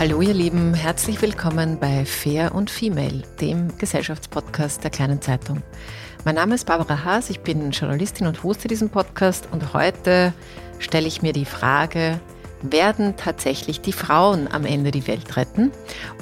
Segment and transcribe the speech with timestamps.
[0.00, 5.62] Hallo ihr Lieben, herzlich willkommen bei Fair und Female, dem Gesellschaftspodcast der kleinen Zeitung.
[6.24, 10.32] Mein Name ist Barbara Haas, ich bin Journalistin und hoste diesen Podcast und heute
[10.78, 12.18] stelle ich mir die Frage,
[12.62, 15.70] werden tatsächlich die Frauen am Ende die Welt retten?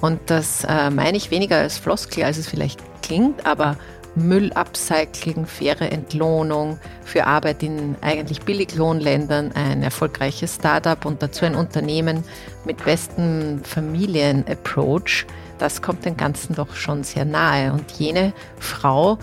[0.01, 3.77] Und das äh, meine ich weniger als Floskel, als es vielleicht klingt, aber
[4.19, 12.25] Müllupcycling, faire Entlohnung für Arbeit in eigentlich Billiglohnländern, ein erfolgreiches Startup und dazu ein Unternehmen
[12.65, 15.27] mit bestem Familienapproach.
[15.59, 17.73] Das kommt dem Ganzen doch schon sehr nahe.
[17.73, 19.19] Und jene Frau,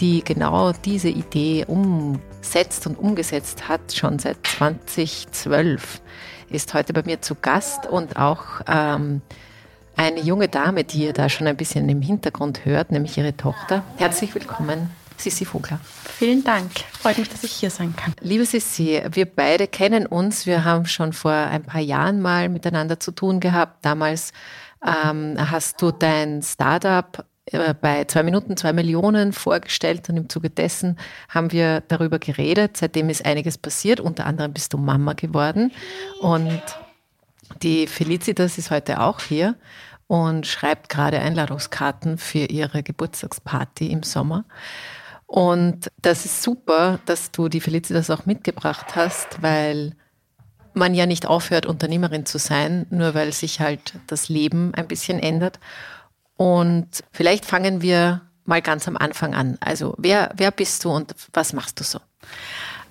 [0.00, 6.00] die genau diese Idee umsetzt und umgesetzt hat, schon seit 2012,
[6.50, 9.22] ist heute bei mir zu Gast und auch ähm,
[9.98, 13.82] eine junge Dame, die ihr da schon ein bisschen im Hintergrund hört, nämlich ihre Tochter.
[13.96, 15.80] Herzlich willkommen, Sissi Vogler.
[16.04, 16.70] Vielen Dank.
[16.92, 18.14] Freut mich, dass ich hier sein kann.
[18.20, 20.46] Liebe Sissi, wir beide kennen uns.
[20.46, 23.84] Wir haben schon vor ein paar Jahren mal miteinander zu tun gehabt.
[23.84, 24.32] Damals
[24.86, 30.48] ähm, hast du dein Startup äh, bei zwei Minuten zwei Millionen vorgestellt und im Zuge
[30.48, 30.96] dessen
[31.28, 32.76] haben wir darüber geredet.
[32.76, 33.98] Seitdem ist einiges passiert.
[33.98, 35.72] Unter anderem bist du Mama geworden
[36.20, 36.62] und
[37.62, 39.56] die Felicitas ist heute auch hier
[40.08, 44.44] und schreibt gerade Einladungskarten für ihre Geburtstagsparty im Sommer.
[45.26, 49.94] Und das ist super, dass du die Felicitas auch mitgebracht hast, weil
[50.72, 55.18] man ja nicht aufhört, Unternehmerin zu sein, nur weil sich halt das Leben ein bisschen
[55.18, 55.60] ändert.
[56.36, 59.58] Und vielleicht fangen wir mal ganz am Anfang an.
[59.60, 62.00] Also wer, wer bist du und was machst du so?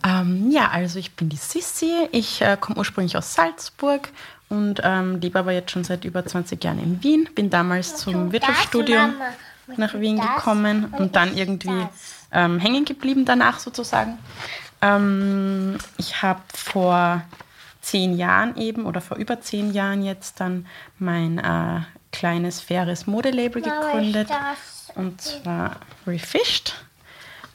[0.06, 1.92] Ähm, ja, also ich bin die Sissi.
[2.12, 4.10] Ich äh, komme ursprünglich aus Salzburg
[4.50, 7.30] und ähm, lebe aber jetzt schon seit über 20 Jahren in Wien.
[7.36, 9.14] Bin damals zum Wirtschaftsstudium
[9.76, 11.88] nach Wien gekommen und dann irgendwie
[12.32, 14.18] ähm, hängen geblieben danach sozusagen.
[14.82, 17.24] Ähm, ich habe vor
[17.82, 20.66] zehn Jahren eben oder vor über zehn Jahren jetzt dann
[21.00, 21.82] mein äh,
[22.12, 24.30] kleines faires Modelabel gegründet
[24.96, 26.87] und zwar Refished.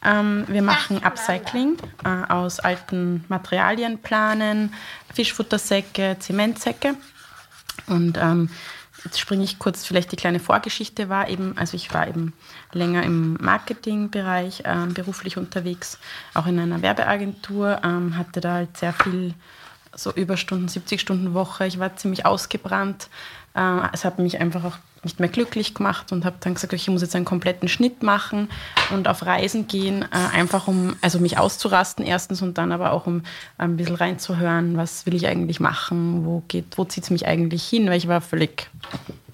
[0.04, 4.74] Ähm, wir machen Upcycling äh, aus alten Materialien, Planen,
[5.14, 6.94] Fischfuttersäcke, Zementsäcke.
[7.86, 8.50] Und ähm,
[9.04, 12.32] jetzt springe ich kurz, vielleicht die kleine Vorgeschichte war eben, also ich war eben
[12.72, 15.98] länger im Marketingbereich äh, beruflich unterwegs,
[16.34, 19.34] auch in einer Werbeagentur, ähm, hatte da halt sehr viel
[19.94, 21.66] so Überstunden, 70 Stunden Woche.
[21.66, 23.08] Ich war ziemlich ausgebrannt.
[23.54, 26.88] Äh, es hat mich einfach auch nicht mehr glücklich gemacht und habe dann gesagt, ich
[26.88, 28.48] muss jetzt einen kompletten Schnitt machen
[28.90, 33.06] und auf Reisen gehen, äh, einfach um also mich auszurasten erstens und dann aber auch
[33.06, 33.22] um
[33.58, 37.64] ein bisschen reinzuhören, was will ich eigentlich machen, wo geht, wo zieht es mich eigentlich
[37.64, 38.70] hin, weil ich war völlig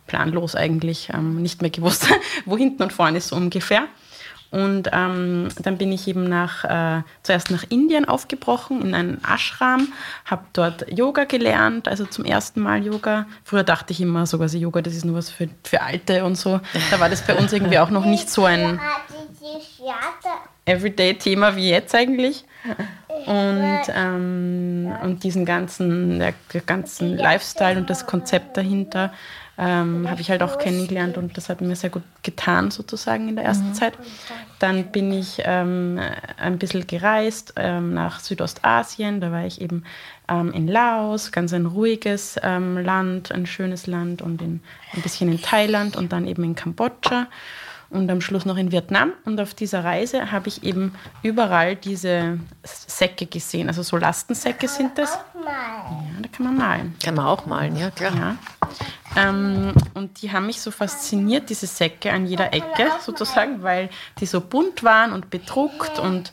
[0.07, 2.09] planlos eigentlich, ähm, nicht mehr gewusst,
[2.47, 3.87] wo hinten und vorne ist so ungefähr.
[4.51, 9.89] Und ähm, dann bin ich eben nach, äh, zuerst nach Indien aufgebrochen, in einen Ashram,
[10.25, 13.27] habe dort Yoga gelernt, also zum ersten Mal Yoga.
[13.45, 16.37] Früher dachte ich immer sogar, also Yoga, das ist nur was für, für Alte und
[16.37, 16.61] so.
[16.91, 18.81] Da war das bei uns irgendwie auch noch nicht so ein
[20.69, 22.45] Everyday-Thema wie jetzt eigentlich.
[23.27, 29.13] Und, ähm, und diesen ganzen, der, der ganzen Lifestyle und das Konzept dahinter
[29.59, 33.35] ähm, habe ich halt auch kennengelernt und das hat mir sehr gut getan sozusagen in
[33.35, 33.75] der ersten mhm.
[33.75, 33.95] Zeit.
[34.61, 36.01] Dann bin ich ähm,
[36.37, 39.83] ein bisschen gereist ähm, nach Südostasien, da war ich eben
[40.29, 44.61] ähm, in Laos, ganz ein ruhiges ähm, Land, ein schönes Land und in,
[44.95, 47.27] ein bisschen in Thailand und dann eben in Kambodscha
[47.91, 49.13] und am Schluss noch in Vietnam.
[49.25, 53.69] Und auf dieser Reise habe ich eben überall diese Säcke gesehen.
[53.69, 55.19] Also so Lastensäcke sind das.
[55.35, 56.97] Ja, da kann man malen.
[57.03, 58.13] Kann man auch malen, ja klar.
[58.15, 58.37] Ja.
[59.17, 63.89] Ähm, und die haben mich so fasziniert, diese Säcke an jeder Ecke sozusagen, weil
[64.21, 66.33] die so bunt waren und bedruckt und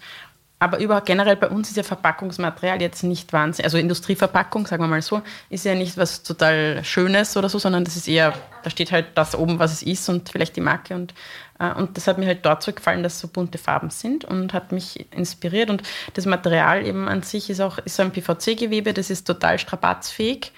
[0.57, 4.88] aber überhaupt generell bei uns ist ja Verpackungsmaterial jetzt nicht wahnsinnig, also Industrieverpackung, sagen wir
[4.88, 8.69] mal so, ist ja nicht was total Schönes oder so, sondern das ist eher, da
[8.69, 11.13] steht halt das oben, was es ist und vielleicht die Marke und
[11.57, 14.74] und das hat mir halt dort so gefallen, dass so bunte Farben sind und hat
[14.74, 15.69] mich inspiriert.
[15.69, 19.57] Und das Material eben an sich ist auch ist so ein PVC-Gewebe, das ist total
[19.57, 20.52] strapatzfähig.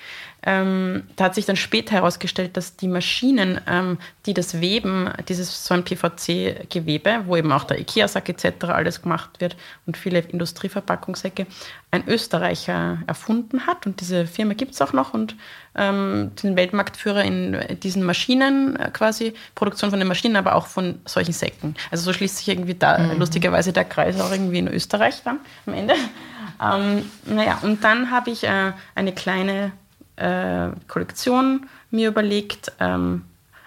[0.50, 5.66] Ähm, da hat sich dann später herausgestellt, dass die Maschinen, ähm, die das weben, dieses
[5.66, 8.68] so ein PVC-Gewebe, wo eben auch der IKEA-Sack etc.
[8.68, 11.48] alles gemacht wird und viele Industrieverpackungssäcke,
[11.92, 13.86] ein Österreicher erfunden hat.
[13.86, 15.36] Und diese Firma gibt es auch noch und
[15.76, 21.02] ähm, den Weltmarktführer in diesen Maschinen äh, quasi, Produktion von den Maschinen, aber auch von
[21.04, 21.76] solchen Säcken.
[21.92, 23.20] Also so schließt sich irgendwie da mhm.
[23.20, 25.96] lustigerweise der Kreis auch irgendwie in Österreich dann am Ende.
[26.64, 29.74] Ähm, naja, und dann habe ich äh, eine kleine
[30.18, 32.72] äh, Kollektion mir überlegt.
[32.80, 33.24] Ähm,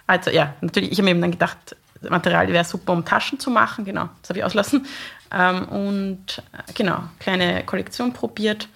[0.06, 1.76] also ja, natürlich, ich habe mir eben dann gedacht,
[2.08, 3.85] Material wäre super, um Taschen zu machen.
[3.85, 4.87] Genau, das habe ich auslassen.
[5.32, 8.69] Ähm, und äh, genau, kleine Kollektion probiert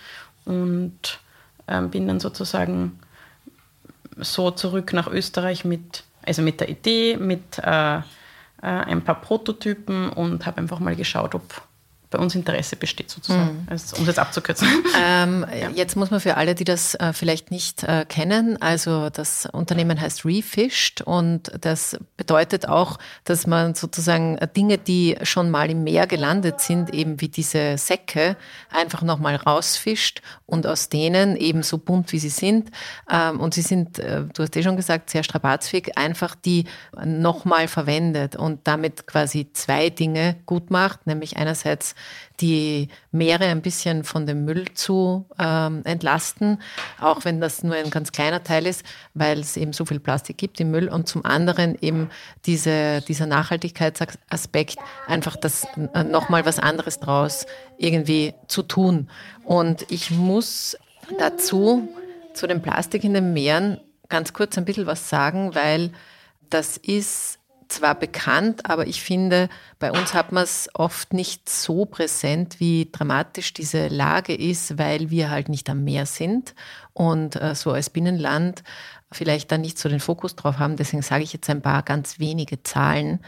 [0.44, 1.19] und
[1.67, 2.99] ähm, bin dann sozusagen
[4.17, 8.03] so zurück nach Österreich mit, also mit der Idee, mit äh, äh,
[8.62, 11.62] ein paar Prototypen und habe einfach mal geschaut, ob
[12.14, 13.66] bei uns Interesse besteht, sozusagen, mhm.
[13.69, 14.69] also, um es jetzt abzukürzen.
[14.96, 15.70] Ähm, ja.
[15.70, 20.00] Jetzt muss man für alle, die das äh, vielleicht nicht äh, kennen, also das Unternehmen
[20.00, 26.06] heißt Refished und das bedeutet auch, dass man sozusagen Dinge, die schon mal im Meer
[26.06, 28.37] gelandet sind, eben wie diese Säcke,
[28.70, 32.70] einfach nochmal rausfischt und aus denen eben so bunt wie sie sind,
[33.10, 36.64] ähm, und sie sind, äh, du hast eh schon gesagt, sehr strapatzfähig, einfach die
[37.05, 41.96] nochmal verwendet und damit quasi zwei Dinge gut macht, nämlich einerseits
[42.41, 46.61] die Meere ein bisschen von dem Müll zu ähm, entlasten,
[47.01, 48.85] auch wenn das nur ein ganz kleiner Teil ist,
[49.15, 52.11] weil es eben so viel Plastik gibt im Müll und zum anderen eben
[52.47, 57.47] diese, dieser Nachhaltigkeitsaspekt, einfach das äh, nochmal was anderes draus
[57.79, 59.09] irgendwie zu tun.
[59.45, 60.77] Und ich muss
[61.19, 61.89] dazu,
[62.33, 65.93] zu dem Plastik in den Meeren, ganz kurz ein bisschen was sagen, weil
[66.51, 67.39] das ist
[67.75, 69.49] zwar bekannt, aber ich finde,
[69.79, 75.11] bei uns hat man es oft nicht so präsent, wie dramatisch diese Lage ist, weil
[75.11, 76.55] wir halt nicht am Meer sind
[76.93, 78.62] und äh, so als Binnenland
[79.12, 80.76] vielleicht da nicht so den Fokus drauf haben.
[80.76, 83.21] Deswegen sage ich jetzt ein paar ganz wenige Zahlen.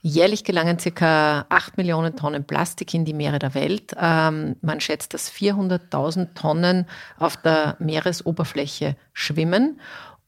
[0.00, 3.96] Jährlich gelangen circa 8 Millionen Tonnen Plastik in die Meere der Welt.
[3.98, 6.86] Ähm, man schätzt, dass 400.000 Tonnen
[7.18, 9.80] auf der Meeresoberfläche schwimmen.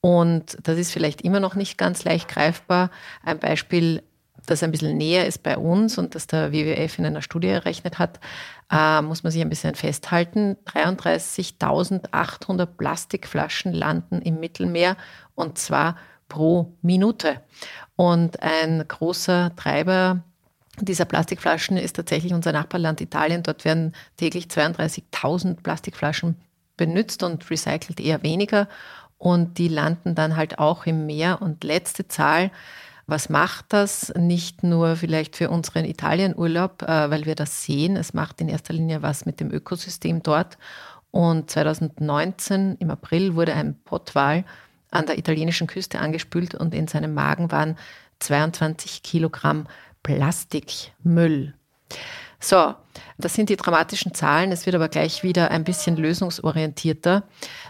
[0.07, 2.93] Und das ist vielleicht immer noch nicht ganz leicht greifbar.
[3.25, 4.05] Ein Beispiel,
[4.47, 7.99] das ein bisschen näher ist bei uns und das der WWF in einer Studie errechnet
[7.99, 8.21] hat,
[8.71, 10.57] äh, muss man sich ein bisschen festhalten.
[10.67, 14.97] 33.800 Plastikflaschen landen im Mittelmeer
[15.35, 15.97] und zwar
[16.29, 17.41] pro Minute.
[17.97, 20.23] Und ein großer Treiber
[20.81, 23.43] dieser Plastikflaschen ist tatsächlich unser Nachbarland Italien.
[23.43, 26.37] Dort werden täglich 32.000 Plastikflaschen
[26.77, 28.69] benutzt und recycelt eher weniger
[29.19, 31.41] und die landen dann halt auch im Meer.
[31.41, 32.51] Und letzte Zahl,
[33.07, 34.13] was macht das?
[34.17, 38.75] Nicht nur vielleicht für unseren Italienurlaub, äh, weil wir das sehen, es macht in erster
[38.75, 40.59] Linie was mit dem Ökosystem dort.
[41.11, 44.45] Und 2019 im April wurde ein Pottwal
[44.91, 47.77] an der italienischen Küste angespült und in seinem Magen waren
[48.19, 49.67] 22 Kilogramm
[50.03, 51.55] Plastikmüll.
[52.39, 52.75] So,
[53.19, 54.53] das sind die dramatischen Zahlen.
[54.53, 57.23] Es wird aber gleich wieder ein bisschen lösungsorientierter.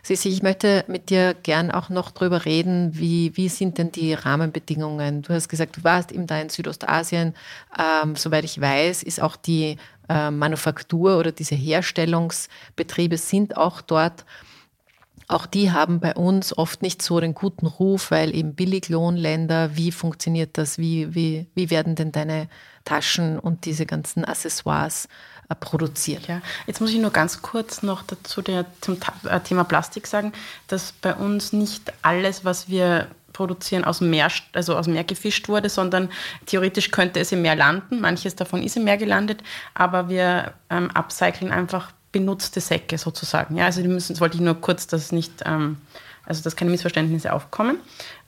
[0.03, 4.15] Sissi, ich möchte mit dir gern auch noch drüber reden, wie, wie sind denn die
[4.15, 5.23] Rahmenbedingungen?
[5.23, 7.35] Du hast gesagt, du warst eben da in Südostasien.
[7.79, 9.77] Ähm, soweit ich weiß, ist auch die
[10.09, 14.25] äh, Manufaktur oder diese Herstellungsbetriebe sind auch dort.
[15.29, 19.91] Auch die haben bei uns oft nicht so den guten Ruf, weil eben Billiglohnländer, wie
[19.91, 20.79] funktioniert das?
[20.79, 22.49] Wie, wie, wie werden denn deine
[22.85, 25.09] Taschen und diese ganzen Accessoires
[25.49, 26.29] äh, produziert?
[26.29, 30.33] Ja, jetzt muss ich nur ganz kurz noch dazu der, zum äh, Thema Plastik sagen,
[30.69, 35.49] dass bei uns nicht alles, was wir produzieren, aus dem Meer, also aus Meer gefischt
[35.49, 36.09] wurde, sondern
[36.47, 38.01] theoretisch könnte es im Meer landen.
[38.01, 39.43] Manches davon ist im Meer gelandet,
[39.75, 43.57] aber wir ähm, upcyclen einfach benutzte Säcke sozusagen.
[43.57, 45.77] Ja, also die müssen, das wollte ich nur kurz, dass nicht, ähm,
[46.25, 47.79] also dass keine Missverständnisse aufkommen.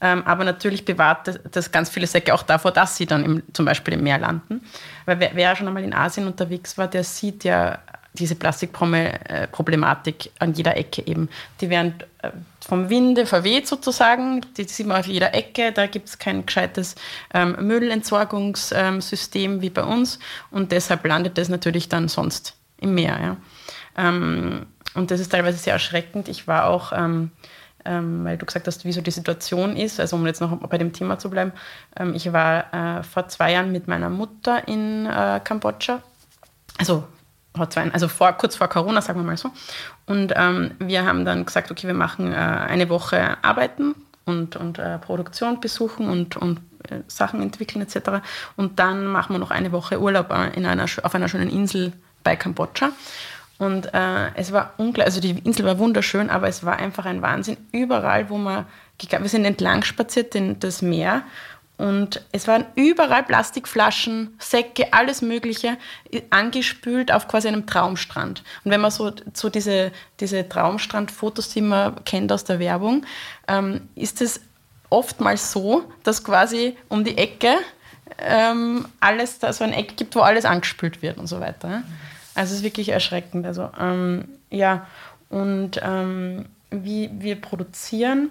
[0.02, 3.42] Ähm, aber natürlich bewahrt das, das, ganz viele Säcke auch davor, dass sie dann im,
[3.54, 4.60] zum Beispiel im Meer landen.
[5.06, 7.78] Weil wer, wer schon einmal in Asien unterwegs war, der sieht ja
[8.12, 11.30] diese Plastikproblematik an jeder Ecke eben.
[11.60, 12.30] Die werden äh,
[12.60, 16.94] vom Winde verweht sozusagen, die sieht man auf jeder Ecke, da gibt es kein gescheites
[17.32, 20.18] ähm, Müllentsorgungssystem ähm, wie bei uns
[20.50, 23.18] und deshalb landet das natürlich dann sonst im Meer.
[23.20, 23.36] Ja.
[23.98, 26.28] Ähm, und das ist teilweise sehr erschreckend.
[26.28, 27.30] Ich war auch, ähm,
[27.84, 30.78] ähm, weil du gesagt hast, wie so die Situation ist, also um jetzt noch bei
[30.78, 31.52] dem Thema zu bleiben,
[31.96, 36.02] ähm, ich war äh, vor zwei Jahren mit meiner Mutter in äh, Kambodscha,
[36.78, 37.04] also
[37.92, 39.50] also vor, kurz vor Corona, sagen wir mal so.
[40.06, 44.78] Und ähm, wir haben dann gesagt, okay, wir machen äh, eine Woche arbeiten und, und
[44.78, 48.24] äh, Produktion besuchen und, und äh, Sachen entwickeln etc.
[48.56, 51.92] Und dann machen wir noch eine Woche Urlaub äh, in einer, auf einer schönen Insel
[52.22, 52.90] bei Kambodscha.
[53.58, 57.22] Und äh, es war unglaublich, also die Insel war wunderschön, aber es war einfach ein
[57.22, 57.56] Wahnsinn.
[57.72, 58.66] Überall, wo man,
[59.00, 61.24] wir sind entlang spaziert, den, das Meer
[61.78, 65.78] und es waren überall Plastikflaschen, Säcke, alles Mögliche,
[66.28, 68.42] angespült auf quasi einem Traumstrand.
[68.64, 73.06] Und wenn man so, so diese, diese Traumstrandfotos, die man kennt aus der Werbung,
[73.46, 74.40] ähm, ist es
[74.90, 77.54] oftmals so, dass quasi um die Ecke
[78.18, 81.84] ähm, alles, da so ein Eck gibt, wo alles angespült wird und so weiter.
[82.38, 83.44] Also es ist wirklich erschreckend.
[83.46, 84.86] Also ähm, ja,
[85.28, 88.30] und ähm, wie wir produzieren,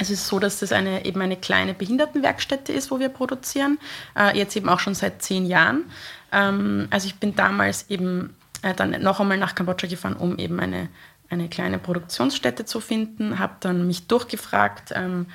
[0.00, 3.78] es ist so, dass das eine, eben eine kleine Behindertenwerkstätte ist, wo wir produzieren,
[4.18, 5.84] äh, jetzt eben auch schon seit zehn Jahren.
[6.32, 10.58] Ähm, also ich bin damals eben äh, dann noch einmal nach Kambodscha gefahren, um eben
[10.58, 10.88] eine,
[11.28, 15.26] eine kleine Produktionsstätte zu finden, habe dann mich durchgefragt, ähm,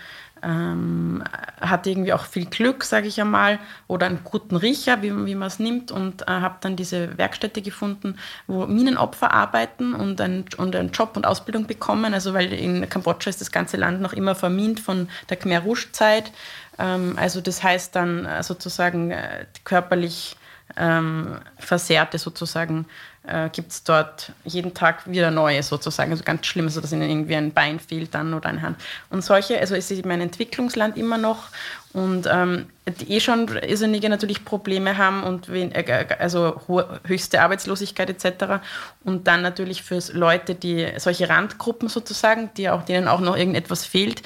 [0.43, 1.23] ähm,
[1.59, 5.47] hatte irgendwie auch viel Glück, sage ich einmal, oder einen guten Riecher, wie, wie man
[5.47, 8.17] es nimmt, und äh, habe dann diese Werkstätte gefunden,
[8.47, 12.13] wo Minenopfer arbeiten und, ein, und einen Job und Ausbildung bekommen.
[12.13, 16.31] Also, weil in Kambodscha ist das ganze Land noch immer vermint von der Khmer Rouge-Zeit.
[16.79, 20.37] Ähm, also, das heißt dann äh, sozusagen äh, körperlich
[20.75, 22.85] ähm, Versehrte sozusagen
[23.27, 26.11] äh, gibt es dort jeden Tag wieder neue sozusagen.
[26.11, 28.77] Also ganz schlimm, also dass ihnen irgendwie ein Bein fehlt dann oder eine Hand.
[29.09, 31.49] Und solche, also es ist eben ein Entwicklungsland immer noch
[31.93, 36.61] und ähm, die eh schon irrsinnige natürlich Probleme haben und wen, äh, also
[37.05, 38.61] höchste Arbeitslosigkeit etc.
[39.03, 43.85] Und dann natürlich für Leute, die solche Randgruppen sozusagen, die auch, denen auch noch irgendetwas
[43.85, 44.21] fehlt,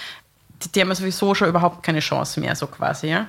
[0.63, 3.07] die, die haben sowieso schon überhaupt keine Chance mehr, so quasi.
[3.07, 3.27] Ja?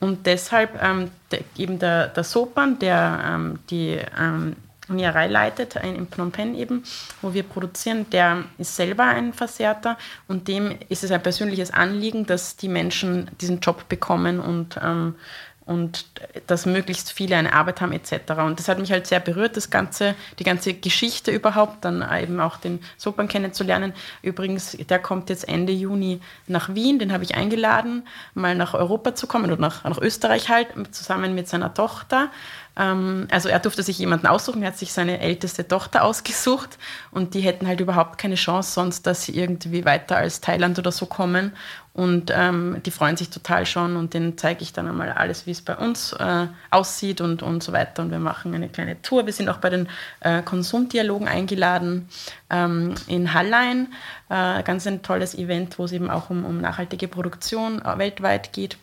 [0.00, 4.56] Und deshalb ähm, der, eben der, der Sopan, der ähm, die ähm,
[4.88, 6.84] Nierei leitet, in Phnom Penh eben,
[7.22, 12.26] wo wir produzieren, der ist selber ein Versehrter und dem ist es ein persönliches Anliegen,
[12.26, 15.16] dass die Menschen diesen Job bekommen und, ähm,
[15.64, 16.06] und
[16.46, 18.32] dass möglichst viele eine Arbeit haben etc.
[18.38, 22.38] Und das hat mich halt sehr berührt, das ganze, die ganze Geschichte überhaupt, dann eben
[22.38, 23.92] auch den Sopan kennenzulernen.
[24.22, 29.16] Übrigens, der kommt jetzt Ende Juni nach Wien, den habe ich eingeladen, mal nach Europa
[29.16, 32.30] zu kommen oder nach, nach Österreich halt, zusammen mit seiner Tochter.
[32.76, 36.78] Ähm, also er durfte sich jemanden aussuchen, er hat sich seine älteste Tochter ausgesucht
[37.10, 40.92] und die hätten halt überhaupt keine Chance sonst, dass sie irgendwie weiter als Thailand oder
[40.92, 41.52] so kommen.
[41.96, 45.52] Und ähm, die freuen sich total schon und denen zeige ich dann einmal alles, wie
[45.52, 48.02] es bei uns äh, aussieht und, und so weiter.
[48.02, 49.24] Und wir machen eine kleine Tour.
[49.24, 49.88] Wir sind auch bei den
[50.20, 52.06] äh, Konsumdialogen eingeladen
[52.50, 53.88] ähm, in Hallein.
[54.28, 58.52] Äh, ganz ein tolles Event, wo es eben auch um, um nachhaltige Produktion äh, weltweit
[58.52, 58.76] geht,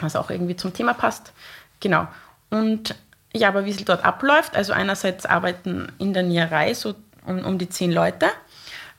[0.00, 1.32] was auch irgendwie zum Thema passt.
[1.78, 2.08] Genau.
[2.50, 2.96] Und
[3.34, 6.94] ja, aber wie es dort abläuft, also einerseits arbeiten in der Nierei so
[7.26, 8.26] um, um die zehn Leute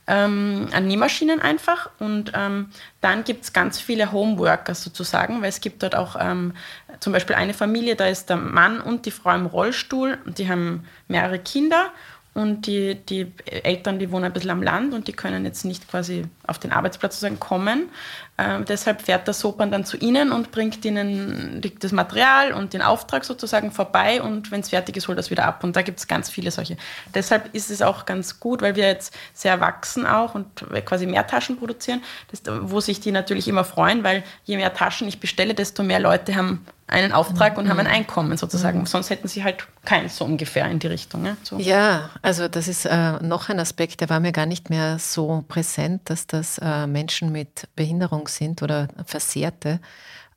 [0.07, 2.69] ähm, an Nähmaschinen einfach und ähm,
[3.01, 6.53] dann gibt es ganz viele Homeworkers sozusagen, weil es gibt dort auch ähm,
[6.99, 10.49] zum Beispiel eine Familie, da ist der Mann und die Frau im Rollstuhl und die
[10.49, 11.91] haben mehrere Kinder
[12.35, 15.87] und die, die Eltern, die wohnen ein bisschen am Land und die können jetzt nicht
[15.89, 17.89] quasi auf den Arbeitsplatz sozusagen kommen.
[18.37, 22.81] Ähm, deshalb fährt der Sopan dann zu ihnen und bringt ihnen das Material und den
[22.81, 25.63] Auftrag sozusagen vorbei und wenn es fertig ist, holt das wieder ab.
[25.63, 26.75] Und da gibt es ganz viele solche.
[27.13, 31.25] Deshalb ist es auch ganz gut, weil wir jetzt sehr wachsen auch und quasi mehr
[31.27, 35.53] Taschen produzieren, das, wo sich die natürlich immer freuen, weil je mehr Taschen ich bestelle,
[35.53, 37.63] desto mehr Leute haben einen Auftrag mhm.
[37.63, 38.79] und haben ein Einkommen sozusagen.
[38.79, 38.85] Mhm.
[38.85, 41.25] Sonst hätten sie halt keins so ungefähr in die Richtung.
[41.25, 41.57] Ja, so.
[41.57, 45.43] ja also das ist äh, noch ein Aspekt, der war mir gar nicht mehr so
[45.47, 49.79] präsent, dass das äh, Menschen mit Behinderung sind oder Versehrte.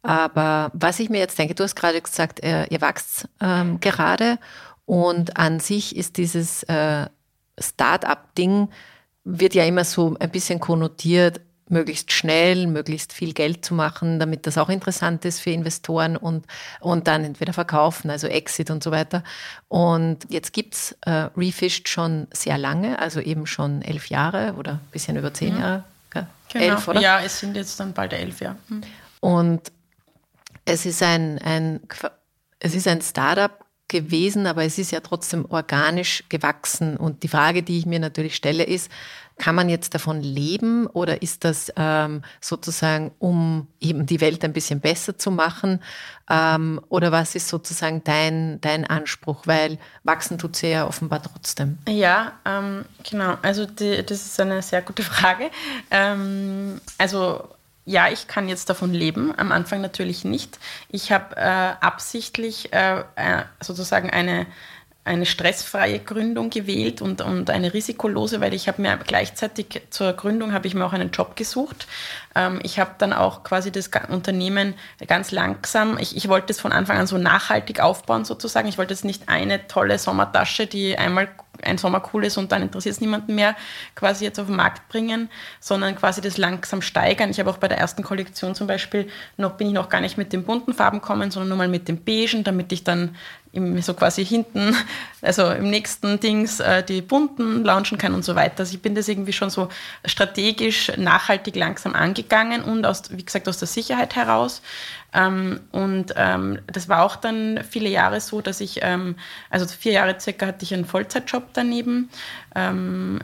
[0.02, 4.38] Aber was ich mir jetzt denke, du hast gerade gesagt, äh, ihr wächst ähm, gerade
[4.86, 7.06] und an sich ist dieses äh,
[7.58, 8.68] Start-up-Ding,
[9.24, 11.40] wird ja immer so ein bisschen konnotiert
[11.70, 16.46] möglichst schnell, möglichst viel Geld zu machen, damit das auch interessant ist für Investoren und,
[16.80, 19.22] und dann entweder verkaufen, also Exit und so weiter.
[19.68, 24.88] Und jetzt gibt's äh, Refished schon sehr lange, also eben schon elf Jahre oder ein
[24.92, 25.60] bisschen über zehn mhm.
[25.60, 25.84] Jahre.
[26.52, 26.64] Genau.
[26.64, 27.00] Elf, oder?
[27.00, 28.56] Ja, es sind jetzt dann bald elf, ja.
[28.68, 28.82] Mhm.
[29.20, 29.72] Und
[30.64, 31.80] es ist ein, ein,
[32.58, 36.96] es ist ein Startup gewesen, aber es ist ja trotzdem organisch gewachsen.
[36.96, 38.90] Und die Frage, die ich mir natürlich stelle, ist,
[39.38, 44.52] kann man jetzt davon leben oder ist das ähm, sozusagen, um eben die Welt ein
[44.52, 45.80] bisschen besser zu machen?
[46.28, 49.46] Ähm, oder was ist sozusagen dein, dein Anspruch?
[49.46, 51.78] Weil wachsen tut sie ja offenbar trotzdem.
[51.88, 53.36] Ja, ähm, genau.
[53.42, 55.50] Also die, das ist eine sehr gute Frage.
[55.90, 57.48] Ähm, also
[57.88, 60.58] ja, ich kann jetzt davon leben, am Anfang natürlich nicht.
[60.90, 64.46] Ich habe äh, absichtlich äh, äh sozusagen eine
[65.06, 70.52] eine stressfreie Gründung gewählt und, und eine risikolose, weil ich habe mir gleichzeitig zur Gründung
[70.52, 71.86] habe ich mir auch einen Job gesucht.
[72.34, 74.74] Ähm, ich habe dann auch quasi das Unternehmen
[75.06, 78.68] ganz langsam, ich, ich wollte es von Anfang an so nachhaltig aufbauen sozusagen.
[78.68, 81.30] Ich wollte es nicht eine tolle Sommertasche, die einmal
[81.68, 83.56] ein Sommer cool ist und dann interessiert es niemanden mehr,
[83.94, 85.28] quasi jetzt auf den Markt bringen,
[85.60, 87.30] sondern quasi das langsam steigern.
[87.30, 90.18] Ich habe auch bei der ersten Kollektion zum Beispiel noch, bin ich noch gar nicht
[90.18, 93.14] mit den bunten Farben kommen, sondern nur mal mit dem Beigen, damit ich dann
[93.80, 94.76] so quasi hinten,
[95.22, 98.60] also im nächsten Dings äh, die bunten launchen kann und so weiter.
[98.60, 99.68] Also ich bin das irgendwie schon so
[100.04, 104.62] strategisch, nachhaltig langsam angegangen und aus, wie gesagt, aus der Sicherheit heraus.
[105.12, 109.16] Ähm, und ähm, das war auch dann viele Jahre so, dass ich, ähm,
[109.50, 112.10] also vier Jahre circa hatte ich einen Vollzeitjob daneben.
[112.54, 113.20] Ähm,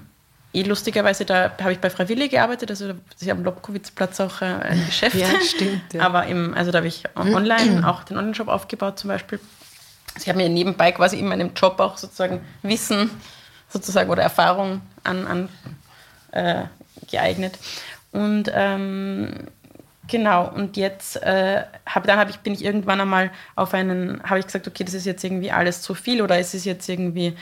[0.55, 4.47] eh lustigerweise, da habe ich bei Freiwillig gearbeitet, also sie haben am Lobkowitzplatz auch äh,
[4.47, 5.17] ein Geschäft.
[5.17, 5.93] Ja, stimmt.
[5.93, 6.07] Ja.
[6.07, 9.38] Aber im, also da habe ich online auch den Online-Shop aufgebaut zum Beispiel.
[10.17, 13.11] Sie haben mir nebenbei quasi in meinem Job auch sozusagen Wissen
[13.69, 15.49] sozusagen oder Erfahrung an, an
[16.31, 16.62] äh,
[17.11, 17.59] geeignet.
[18.12, 19.49] Und ähm,
[20.07, 24.39] Genau, und jetzt äh, hab, dann hab ich, bin ich irgendwann einmal auf einen, habe
[24.39, 27.37] ich gesagt, okay, das ist jetzt irgendwie alles zu viel oder ist es jetzt irgendwie,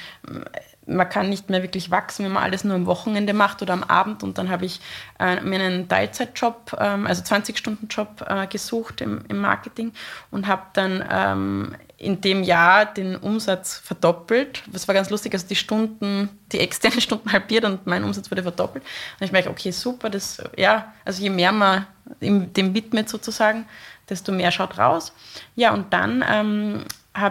[0.86, 3.82] man kann nicht mehr wirklich wachsen, wenn man alles nur am Wochenende macht oder am
[3.82, 4.22] Abend.
[4.22, 4.80] Und dann habe ich
[5.18, 9.92] äh, mir einen Teilzeitjob, ähm, also 20-Stunden-Job äh, gesucht im, im, Marketing
[10.30, 14.64] und habe dann ähm, in dem Jahr den Umsatz verdoppelt.
[14.66, 18.42] Das war ganz lustig, also die Stunden, die externen Stunden halbiert und mein Umsatz wurde
[18.42, 18.84] verdoppelt.
[19.20, 21.86] Und ich merke, okay, super, das, ja, also je mehr man
[22.20, 23.66] dem widmet sozusagen,
[24.10, 25.12] desto mehr schaut raus.
[25.54, 26.84] Ja, und dann ähm,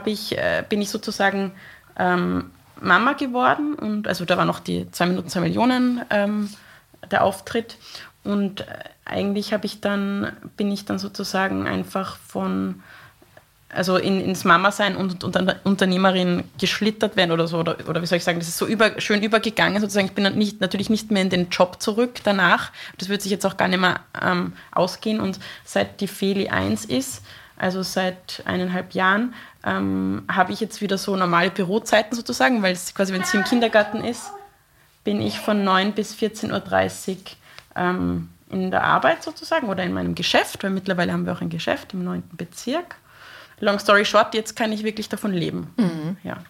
[0.05, 1.51] ich, äh, bin ich sozusagen
[1.99, 6.49] ähm, Mama geworden und also da war noch die 2 Minuten 2 Millionen ähm,
[7.11, 7.77] der Auftritt
[8.23, 8.65] und äh,
[9.03, 12.81] eigentlich habe ich dann, bin ich dann sozusagen einfach von
[13.73, 18.17] also in, ins Mama-Sein und, und Unternehmerin geschlittert werden oder so, oder, oder wie soll
[18.17, 20.07] ich sagen, das ist so über, schön übergegangen sozusagen.
[20.07, 22.71] Ich bin nicht, natürlich nicht mehr in den Job zurück danach.
[22.97, 25.19] Das wird sich jetzt auch gar nicht mehr ähm, ausgehen.
[25.19, 27.23] Und seit die Feli 1 ist,
[27.57, 32.93] also seit eineinhalb Jahren, ähm, habe ich jetzt wieder so normale Bürozeiten sozusagen, weil es
[32.93, 34.31] quasi, wenn sie im Kindergarten ist,
[35.03, 37.15] bin ich von 9 bis 14.30 Uhr
[37.75, 41.49] ähm, in der Arbeit sozusagen oder in meinem Geschäft, weil mittlerweile haben wir auch ein
[41.49, 42.23] Geschäft im 9.
[42.33, 42.95] Bezirk
[43.61, 45.73] long story short, jetzt kann ich wirklich davon leben.
[45.77, 46.17] Mhm.
[46.23, 46.43] Ja.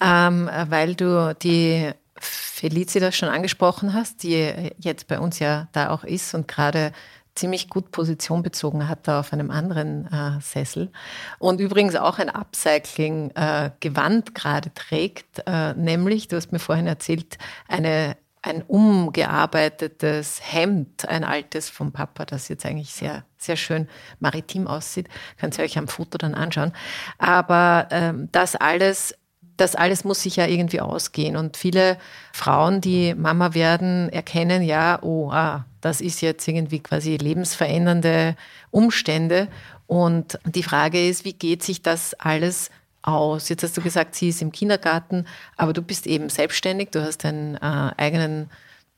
[0.00, 6.04] Ähm, weil du die Felicitas schon angesprochen hast, die jetzt bei uns ja da auch
[6.04, 6.92] ist und gerade
[7.34, 10.90] ziemlich gut Position bezogen hat da auf einem anderen äh, Sessel
[11.38, 17.38] und übrigens auch ein Upcycling-Gewand äh, gerade trägt, äh, nämlich, du hast mir vorhin erzählt,
[17.66, 23.88] eine ein umgearbeitetes Hemd, ein altes vom Papa, das jetzt eigentlich sehr, sehr schön
[24.20, 25.08] maritim aussieht.
[25.38, 26.72] Könnt ihr euch am Foto dann anschauen.
[27.18, 29.14] Aber ähm, das alles
[29.56, 31.36] das alles muss sich ja irgendwie ausgehen.
[31.36, 31.96] Und viele
[32.32, 38.34] Frauen, die Mama werden, erkennen ja, oh, ah, das ist jetzt irgendwie quasi lebensverändernde
[38.72, 39.46] Umstände.
[39.86, 42.70] Und die Frage ist, wie geht sich das alles
[43.06, 43.48] aus?
[43.48, 47.24] Jetzt hast du gesagt, sie ist im Kindergarten, aber du bist eben selbstständig, du hast
[47.24, 48.50] einen, äh, eigenen,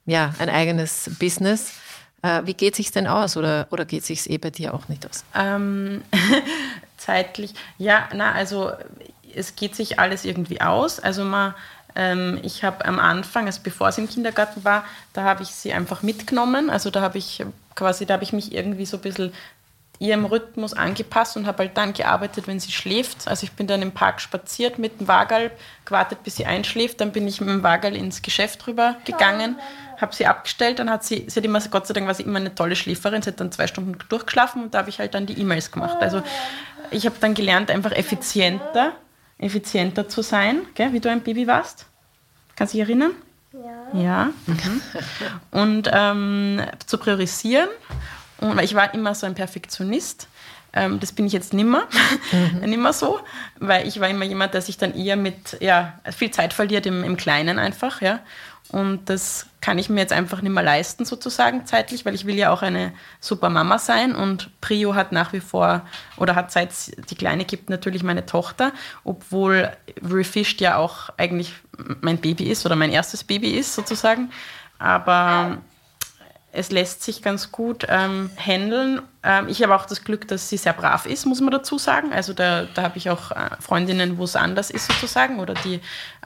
[0.06, 1.72] ja, ein eigenes Business.
[2.22, 5.06] Äh, wie geht sich denn aus oder, oder geht sich eh bei dir auch nicht
[5.06, 5.24] aus?
[5.34, 6.02] Ähm,
[6.96, 8.72] zeitlich, ja, na, also
[9.34, 10.98] es geht sich alles irgendwie aus.
[11.00, 11.54] Also man,
[11.94, 15.72] ähm, ich habe am Anfang, also bevor sie im Kindergarten war, da habe ich sie
[15.72, 16.70] einfach mitgenommen.
[16.70, 19.32] Also da habe ich quasi, da habe ich mich irgendwie so ein bisschen
[19.98, 23.26] ihrem Rhythmus angepasst und habe halt dann gearbeitet, wenn sie schläft.
[23.28, 25.50] Also ich bin dann im Park spaziert mit dem Wagal,
[25.84, 27.00] gewartet, bis sie einschläft.
[27.00, 29.58] Dann bin ich mit dem Wagal ins Geschäft rüber gegangen,
[30.00, 30.78] habe sie abgestellt.
[30.78, 33.22] Dann hat sie, sie hat immer, Gott sei Dank war sie immer eine tolle Schläferin.
[33.22, 35.96] Sie hat dann zwei Stunden durchgeschlafen und da habe ich halt dann die E-Mails gemacht.
[36.00, 36.22] Also
[36.90, 38.92] ich habe dann gelernt, einfach effizienter,
[39.38, 41.86] effizienter zu sein, gell, wie du ein Baby warst.
[42.54, 43.12] Kannst du dich erinnern?
[43.52, 44.00] Ja.
[44.00, 44.30] ja.
[44.46, 44.80] Mhm.
[45.50, 47.68] Und ähm, zu priorisieren.
[48.38, 50.28] Und, weil ich war immer so ein Perfektionist.
[50.72, 51.88] Ähm, das bin ich jetzt nimmer,
[52.32, 52.60] mhm.
[52.70, 53.20] nimmer so,
[53.58, 57.02] weil ich war immer jemand, der sich dann eher mit ja, viel Zeit verliert im,
[57.02, 58.02] im Kleinen einfach.
[58.02, 58.20] Ja.
[58.68, 62.34] Und das kann ich mir jetzt einfach nicht mehr leisten, sozusagen zeitlich, weil ich will
[62.34, 64.14] ja auch eine super Mama sein.
[64.14, 65.82] Und Prio hat nach wie vor,
[66.16, 66.70] oder hat seit
[67.10, 68.72] die Kleine gibt, natürlich meine Tochter,
[69.04, 69.70] obwohl
[70.02, 71.54] Refished ja auch eigentlich
[72.00, 74.30] mein Baby ist oder mein erstes Baby ist, sozusagen.
[74.78, 75.58] Aber
[76.56, 79.02] es lässt sich ganz gut ähm, handeln.
[79.22, 82.12] Ähm, ich habe auch das Glück, dass sie sehr brav ist, muss man dazu sagen.
[82.14, 85.74] Also da, da habe ich auch äh, Freundinnen, wo es anders ist sozusagen oder die,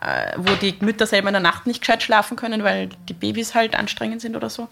[0.01, 3.57] äh, wo die Mütter selber in der Nacht nicht gescheit schlafen können, weil die Babys
[3.57, 4.69] halt anstrengend sind oder so.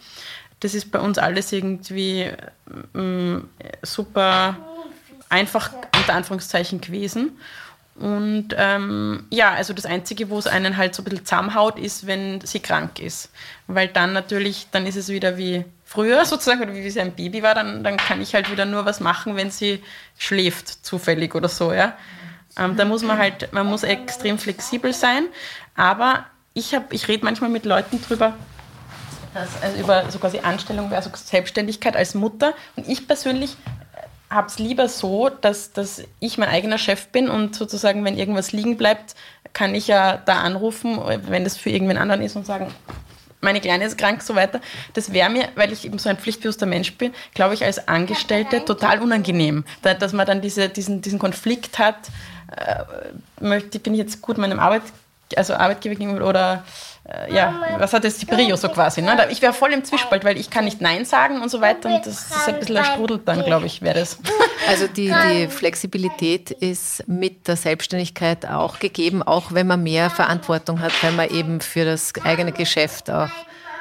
[0.61, 2.31] Das ist bei uns alles irgendwie
[2.93, 3.39] mm,
[3.83, 4.57] super
[5.29, 7.39] einfach unter Anführungszeichen gewesen.
[7.99, 12.07] Und ähm, ja, also das Einzige, wo es einen halt so ein bisschen zusammenhaut, ist,
[12.07, 13.31] wenn sie krank ist.
[13.67, 17.43] Weil dann natürlich, dann ist es wieder wie früher sozusagen, oder wie sie ein Baby
[17.43, 19.83] war, dann, dann kann ich halt wieder nur was machen, wenn sie
[20.17, 21.97] schläft, zufällig oder so, ja.
[22.57, 25.27] Ähm, da muss man halt, man muss extrem flexibel sein.
[25.75, 28.35] Aber ich, hab, ich rede manchmal mit Leuten drüber,
[29.35, 32.55] dass, also über so quasi Anstellung versus Selbstständigkeit als Mutter.
[32.77, 33.57] Und ich persönlich
[34.31, 38.53] habe es lieber so, dass, dass ich mein eigener Chef bin und sozusagen, wenn irgendwas
[38.53, 39.15] liegen bleibt,
[39.53, 42.73] kann ich ja da anrufen, wenn das für irgendwen anderen ist und sagen,
[43.41, 44.61] meine Kleine ist krank, so weiter.
[44.95, 48.65] Das wäre mir, weil ich eben so ein pflichtbewusster Mensch bin, glaube ich, als Angestellte
[48.65, 52.09] total unangenehm, dass man dann diese, diesen, diesen Konflikt hat,
[52.57, 52.85] äh,
[53.41, 54.83] möchte, bin ich jetzt gut meinem Arbeit,
[55.37, 56.65] also Arbeitgeber gegenüber oder
[57.05, 59.01] äh, ja, was hat jetzt die Brio so quasi?
[59.01, 59.17] Ne?
[59.31, 62.07] Ich wäre voll im Zwiespalt, weil ich kann nicht Nein sagen und so weiter und
[62.07, 64.19] das ist ein bisschen erstrudelt dann, glaube ich, wäre das.
[64.69, 70.81] Also die, die Flexibilität ist mit der Selbstständigkeit auch gegeben, auch wenn man mehr Verantwortung
[70.81, 73.31] hat, weil man eben für das eigene Geschäft auch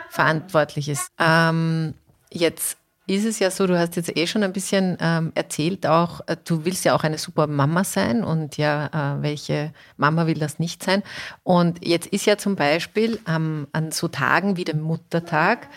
[0.09, 1.11] verantwortlich ist.
[1.19, 1.93] Ähm,
[2.31, 6.21] jetzt ist es ja so, du hast jetzt eh schon ein bisschen ähm, erzählt, auch
[6.27, 10.37] äh, du willst ja auch eine super Mama sein und ja, äh, welche Mama will
[10.37, 11.03] das nicht sein?
[11.43, 15.69] Und jetzt ist ja zum Beispiel ähm, an so Tagen wie dem Muttertag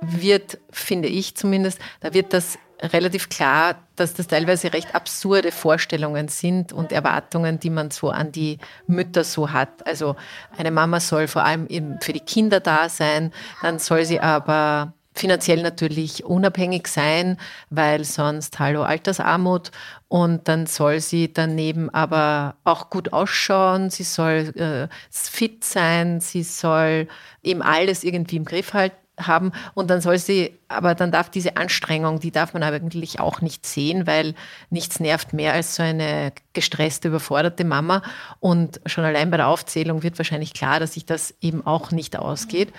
[0.00, 6.28] wird, finde ich zumindest, da wird das relativ klar, dass das teilweise recht absurde Vorstellungen
[6.28, 9.84] sind und Erwartungen, die man so an die Mütter so hat.
[9.84, 10.14] Also
[10.56, 14.92] eine Mama soll vor allem eben für die Kinder da sein, dann soll sie aber
[15.18, 17.36] finanziell natürlich unabhängig sein,
[17.70, 19.70] weil sonst hallo Altersarmut.
[20.08, 26.42] Und dann soll sie daneben aber auch gut ausschauen, sie soll äh, fit sein, sie
[26.42, 27.08] soll
[27.42, 29.52] eben alles irgendwie im Griff halten haben.
[29.74, 33.66] Und dann soll sie, aber dann darf diese Anstrengung, die darf man eigentlich auch nicht
[33.66, 34.34] sehen, weil
[34.70, 38.02] nichts nervt mehr als so eine gestresste, überforderte Mama.
[38.40, 42.16] Und schon allein bei der Aufzählung wird wahrscheinlich klar, dass sich das eben auch nicht
[42.16, 42.72] ausgeht.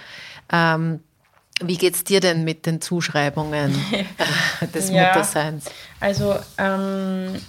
[0.51, 1.01] Ähm,
[1.59, 3.73] wie geht es dir denn mit den Zuschreibungen
[4.73, 5.65] des ja, Mutterseins?
[5.99, 7.41] Also ähm,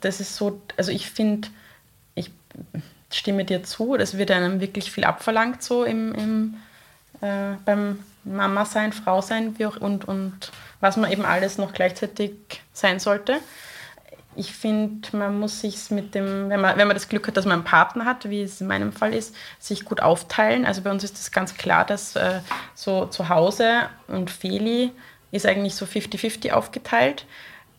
[0.00, 1.48] das ist so, also ich finde,
[2.14, 2.30] ich
[3.10, 6.54] stimme dir zu, das wird einem wirklich viel abverlangt so im, im
[7.20, 11.72] äh, beim Mama sein, Frau sein wie auch, und, und was man eben alles noch
[11.72, 12.32] gleichzeitig
[12.72, 13.40] sein sollte
[14.34, 17.44] ich finde, man muss sich mit dem, wenn man, wenn man das Glück hat, dass
[17.44, 20.64] man einen Partner hat, wie es in meinem Fall ist, sich gut aufteilen.
[20.64, 22.40] Also bei uns ist es ganz klar, dass äh,
[22.74, 24.92] so zu Hause und Feli
[25.30, 27.26] ist eigentlich so 50-50 aufgeteilt.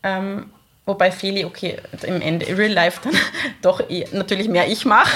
[0.04, 0.52] Ähm,
[0.86, 3.14] wobei Feli, okay, im Ende, Real Life dann
[3.62, 5.12] doch eh, natürlich mehr ich mache,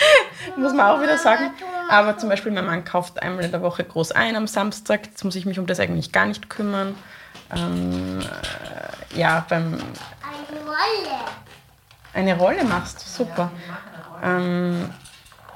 [0.56, 1.50] muss man auch wieder sagen.
[1.88, 5.06] Aber zum Beispiel mein Mann kauft einmal in der Woche groß ein am Samstag.
[5.06, 6.94] Jetzt muss ich mich um das eigentlich gar nicht kümmern.
[7.54, 9.78] Ähm, äh, ja, beim
[10.76, 11.18] Rolle.
[12.14, 13.50] Eine Rolle machst du, super.
[14.22, 14.90] Ähm,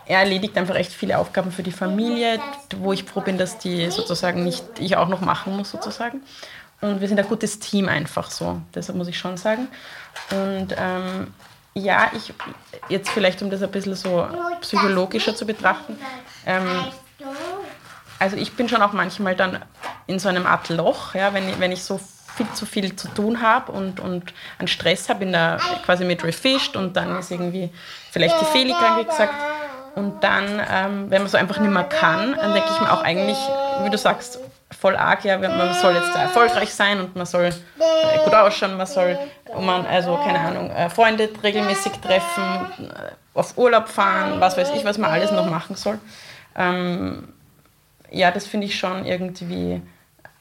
[0.07, 2.41] er erledigt einfach echt viele Aufgaben für die Familie,
[2.79, 6.23] wo ich froh bin, dass die sozusagen nicht ich auch noch machen muss sozusagen.
[6.81, 9.69] Und wir sind ein gutes Team einfach so, deshalb muss ich schon sagen.
[10.31, 11.33] Und ähm,
[11.75, 12.33] ja, ich
[12.89, 14.27] jetzt vielleicht, um das ein bisschen so
[14.63, 15.99] psychologischer zu betrachten,
[16.47, 16.67] ähm,
[18.19, 19.65] also ich bin schon auch manchmal dann
[20.07, 22.01] in so einem Art Loch, ja, wenn, wenn ich so
[22.41, 26.25] viel zu viel zu tun habe und, und einen Stress habe in der quasi mit
[26.25, 27.71] Refished und dann ist irgendwie
[28.11, 29.35] vielleicht die Feli krank gesagt.
[29.95, 33.03] Und dann, ähm, wenn man so einfach nicht mehr kann, dann denke ich mir auch
[33.03, 33.37] eigentlich,
[33.83, 34.39] wie du sagst,
[34.71, 38.87] voll arg, ja, man soll jetzt erfolgreich sein und man soll äh, gut ausschauen, man
[38.87, 39.19] soll,
[39.61, 44.85] man, also keine Ahnung, äh, Freunde regelmäßig treffen, äh, auf Urlaub fahren, was weiß ich,
[44.85, 45.99] was man alles noch machen soll.
[46.57, 47.29] Ähm,
[48.11, 49.83] ja, das finde ich schon irgendwie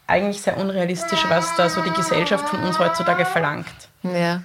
[0.10, 3.68] eigentlich sehr unrealistisch, was da so die Gesellschaft von uns heutzutage verlangt.
[4.04, 4.44] Ja.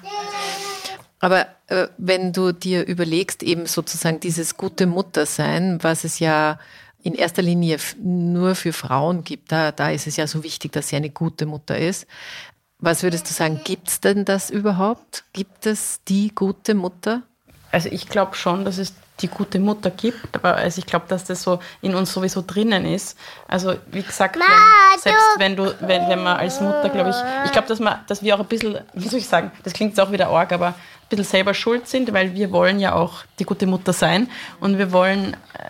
[1.20, 6.58] Aber äh, wenn du dir überlegst, eben sozusagen dieses gute Muttersein, was es ja
[7.04, 9.52] in erster Linie nur für Frauen gibt.
[9.52, 12.06] Da, da ist es ja so wichtig, dass sie eine gute Mutter ist.
[12.78, 15.24] Was würdest du sagen, gibt es denn das überhaupt?
[15.34, 17.22] Gibt es die gute Mutter?
[17.72, 21.24] Also ich glaube schon, dass es die gute Mutter gibt, aber also ich glaube, dass
[21.24, 23.16] das so in uns sowieso drinnen ist.
[23.46, 27.52] Also wie gesagt, wenn, selbst wenn du, wenn, wenn man als Mutter, glaube ich, ich
[27.52, 30.00] glaube, dass man, dass wir auch ein bisschen, wie soll ich sagen, das klingt jetzt
[30.00, 30.74] auch wieder arg, aber ein
[31.08, 34.90] bisschen selber schuld sind, weil wir wollen ja auch die gute Mutter sein und wir
[34.90, 35.68] wollen, äh,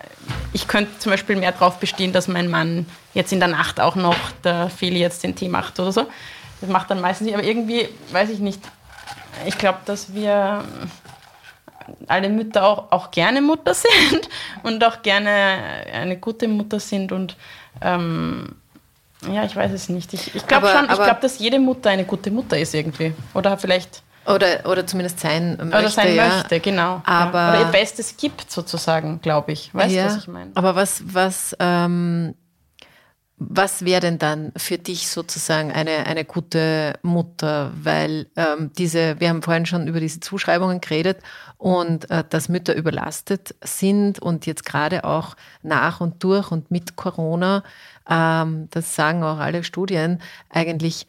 [0.54, 3.94] ich könnte zum Beispiel mehr darauf bestehen, dass mein Mann jetzt in der Nacht auch
[3.94, 6.06] noch der Feli jetzt den Tee macht oder so.
[6.62, 8.60] Das macht dann meistens nicht, aber irgendwie, weiß ich nicht,
[9.44, 10.64] ich glaube, dass wir
[12.06, 14.28] alle Mütter auch, auch gerne Mutter sind
[14.62, 15.30] und auch gerne
[15.92, 17.36] eine gute Mutter sind und
[17.80, 18.56] ähm,
[19.32, 20.12] ja, ich weiß es nicht.
[20.12, 23.14] Ich, ich glaube schon, ich glaube, dass jede Mutter eine gute Mutter ist irgendwie.
[23.32, 24.02] Oder vielleicht.
[24.26, 25.78] Oder, oder zumindest sein möchte.
[25.78, 26.28] Oder sein ja.
[26.28, 27.02] möchte, genau.
[27.04, 27.48] Aber, ja.
[27.50, 29.74] Oder ihr Bestes gibt sozusagen, glaube ich.
[29.74, 30.50] Weißt du, ja, was ich meine?
[30.54, 32.34] Aber was, was, ähm,
[33.36, 37.72] was wäre denn dann für dich sozusagen eine, eine gute Mutter?
[37.82, 41.18] Weil ähm, diese, wir haben vorhin schon über diese Zuschreibungen geredet
[41.58, 46.94] und äh, dass Mütter überlastet sind und jetzt gerade auch nach und durch und mit
[46.94, 47.64] Corona,
[48.08, 51.06] ähm, das sagen auch alle Studien, eigentlich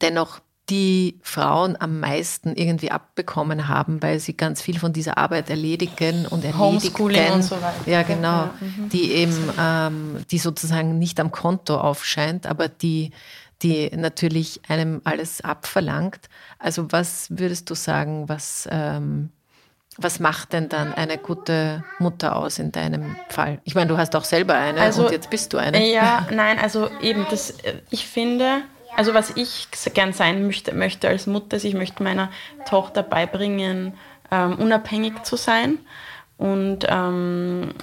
[0.00, 5.48] dennoch die Frauen am meisten irgendwie abbekommen haben, weil sie ganz viel von dieser Arbeit
[5.48, 6.58] erledigen und erledigen.
[6.58, 7.74] Homeschooling und so weiter.
[7.86, 8.28] Ja, genau.
[8.28, 8.88] Ja, mhm.
[8.90, 13.12] Die eben, ähm, die sozusagen nicht am Konto aufscheint, aber die,
[13.62, 16.28] die natürlich einem alles abverlangt.
[16.58, 19.30] Also was würdest du sagen, was, ähm,
[19.96, 23.60] was macht denn dann eine gute Mutter aus in deinem Fall?
[23.64, 25.90] Ich meine, du hast auch selber eine also, und jetzt bist du eine.
[25.90, 27.54] Ja, nein, also eben, das,
[27.90, 28.62] ich finde,
[28.98, 32.30] also was ich gern sein möchte, möchte als Mutter, ist, ich möchte meiner
[32.68, 33.94] Tochter beibringen,
[34.32, 35.78] ähm, unabhängig zu sein
[36.36, 37.74] und ähm,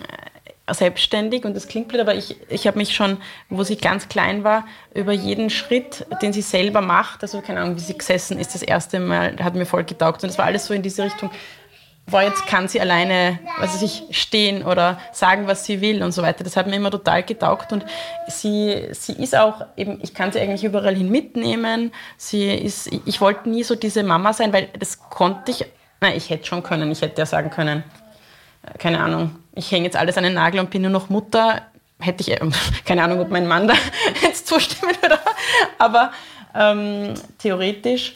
[0.69, 1.45] selbstständig.
[1.45, 4.65] Und das klingt blöd, aber ich, ich habe mich schon, wo sie ganz klein war,
[4.93, 8.61] über jeden Schritt, den sie selber macht, also keine Ahnung, wie sie gesessen ist, das
[8.61, 10.21] erste Mal, hat mir voll getaugt.
[10.21, 11.31] Und es war alles so in diese Richtung,
[12.07, 16.11] boah, jetzt kann sie alleine, was weiß ich, stehen oder sagen, was sie will und
[16.11, 16.43] so weiter.
[16.43, 17.85] Das hat mir immer total getaugt und
[18.27, 21.91] sie, sie ist auch eben, ich kann sie eigentlich überall hin mitnehmen.
[22.17, 25.65] Sie ist, ich wollte nie so diese Mama sein, weil das konnte ich,
[25.99, 27.83] nein, ich hätte schon können, ich hätte ja sagen können,
[28.63, 31.63] äh, keine Ahnung, ich hänge jetzt alles an den Nagel und bin nur noch Mutter.
[31.99, 32.39] Hätte ich, äh,
[32.85, 33.73] keine Ahnung, ob mein Mann da
[34.21, 35.17] jetzt zustimmen würde,
[35.79, 36.11] aber
[36.53, 38.13] ähm, theoretisch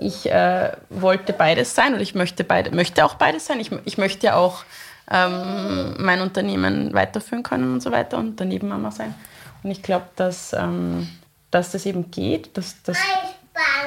[0.00, 3.60] ich äh, wollte beides sein und ich möchte, beide, möchte auch beides sein.
[3.60, 4.64] Ich, ich möchte ja auch
[5.10, 9.14] ähm, mein Unternehmen weiterführen können und so weiter und daneben Mama sein.
[9.62, 11.08] Und ich glaube, dass, ähm,
[11.50, 12.98] dass das eben geht, dass, dass,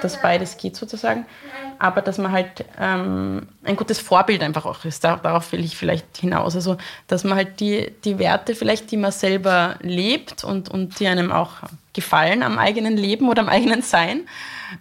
[0.01, 1.25] dass beides geht sozusagen,
[1.79, 5.03] aber dass man halt ähm, ein gutes Vorbild einfach auch ist.
[5.03, 6.55] darauf will ich vielleicht hinaus.
[6.55, 11.07] Also, dass man halt die, die Werte vielleicht, die man selber lebt und, und die
[11.07, 11.51] einem auch
[11.93, 14.27] gefallen am eigenen Leben oder am eigenen Sein,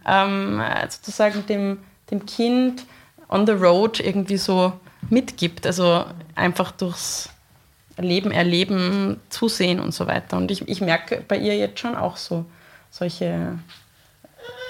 [0.06, 1.78] ähm, sozusagen dem,
[2.10, 2.84] dem Kind
[3.28, 4.72] on the road irgendwie so
[5.10, 5.66] mitgibt.
[5.66, 6.04] Also
[6.34, 7.30] einfach durchs
[7.96, 10.36] Leben erleben, zusehen und so weiter.
[10.36, 12.44] Und ich, ich merke bei ihr jetzt schon auch so
[12.90, 13.58] solche,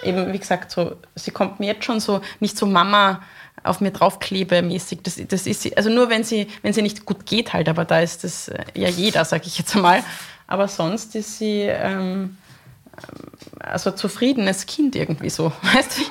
[0.02, 3.22] eben wie gesagt, so, sie kommt mir jetzt schon so, nicht so Mama
[3.62, 5.00] auf mir draufklebemäßig.
[5.02, 7.84] Das, das ist sie, also nur wenn sie, wenn sie nicht gut geht halt, aber
[7.84, 10.02] da ist das ja jeder, sage ich jetzt einmal.
[10.46, 12.36] Aber sonst ist sie ähm,
[13.60, 16.02] also zufriedenes Kind irgendwie so, weißt du?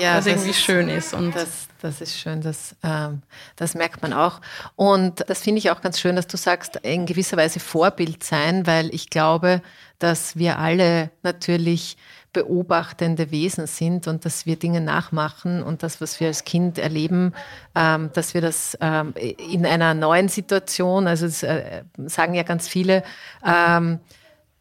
[0.00, 1.14] Ja, was irgendwie ist, schön ist.
[1.14, 3.22] Und das, das ist schön, das, ähm,
[3.56, 4.40] das merkt man auch.
[4.76, 8.66] Und das finde ich auch ganz schön, dass du sagst, in gewisser Weise Vorbild sein,
[8.66, 9.62] weil ich glaube,
[9.98, 11.96] dass wir alle natürlich
[12.32, 17.34] beobachtende Wesen sind und dass wir Dinge nachmachen und das, was wir als Kind erleben,
[17.74, 22.68] ähm, dass wir das ähm, in einer neuen Situation, also es, äh, sagen ja ganz
[22.68, 23.02] viele,
[23.46, 24.00] ähm,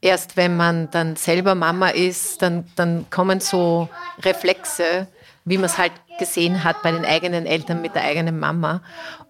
[0.02, 3.88] erst wenn man dann selber Mama ist, dann, dann kommen so
[4.24, 5.08] Reflexe,
[5.46, 8.82] wie man es halt gesehen hat bei den eigenen Eltern mit der eigenen Mama.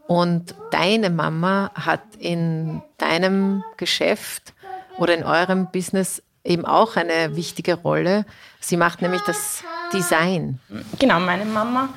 [0.08, 4.54] Und deine Mama hat in deinem Geschäft
[4.98, 8.26] oder in eurem Business eben auch eine wichtige Rolle.
[8.60, 10.60] Sie macht nämlich das Design.
[11.00, 11.90] Genau, meine Mama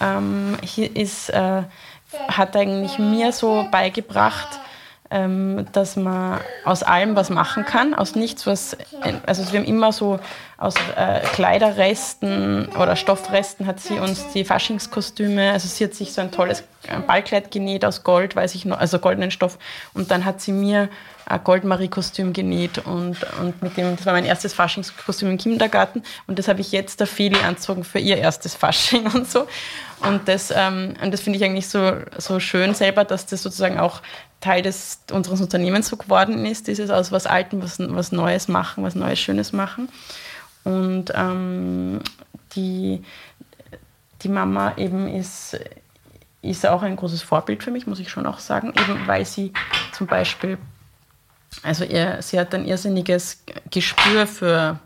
[0.00, 0.56] ähm,
[0.94, 1.62] ist, äh,
[2.28, 4.60] hat eigentlich mir so beigebracht,
[5.72, 8.76] dass man aus allem was machen kann, aus nichts was,
[9.26, 10.18] also wir haben immer so
[10.56, 16.20] aus äh, Kleiderresten oder Stoffresten hat sie uns die Faschingskostüme, also sie hat sich so
[16.20, 19.58] ein tolles äh, Ballkleid genäht aus Gold, weiß ich noch, also goldenen Stoff.
[19.94, 20.88] Und dann hat sie mir
[21.26, 26.38] ein Goldmarie-Kostüm genäht und, und mit dem, das war mein erstes Faschingskostüm im Kindergarten und
[26.38, 29.46] das habe ich jetzt der Feli anzogen für ihr erstes Fasching und so.
[30.00, 34.02] Und das, ähm, das finde ich eigentlich so, so schön selber, dass das sozusagen auch
[34.44, 38.84] Teil des, unseres Unternehmens so geworden ist, dieses aus was Altem was, was Neues machen,
[38.84, 39.88] was Neues Schönes machen.
[40.64, 42.00] Und ähm,
[42.54, 43.02] die,
[44.22, 45.58] die Mama eben ist,
[46.42, 49.52] ist auch ein großes Vorbild für mich, muss ich schon auch sagen, eben weil sie
[49.92, 50.58] zum Beispiel,
[51.62, 54.78] also ihr, sie hat ein irrsinniges Gespür für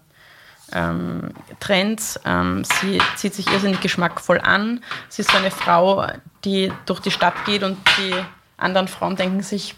[0.73, 2.21] ähm, Trends.
[2.25, 4.85] Ähm, sie zieht sich irrsinnig geschmackvoll an.
[5.09, 6.07] Sie ist so eine Frau,
[6.44, 8.14] die durch die Stadt geht und die
[8.59, 9.75] anderen Frauen denken sich,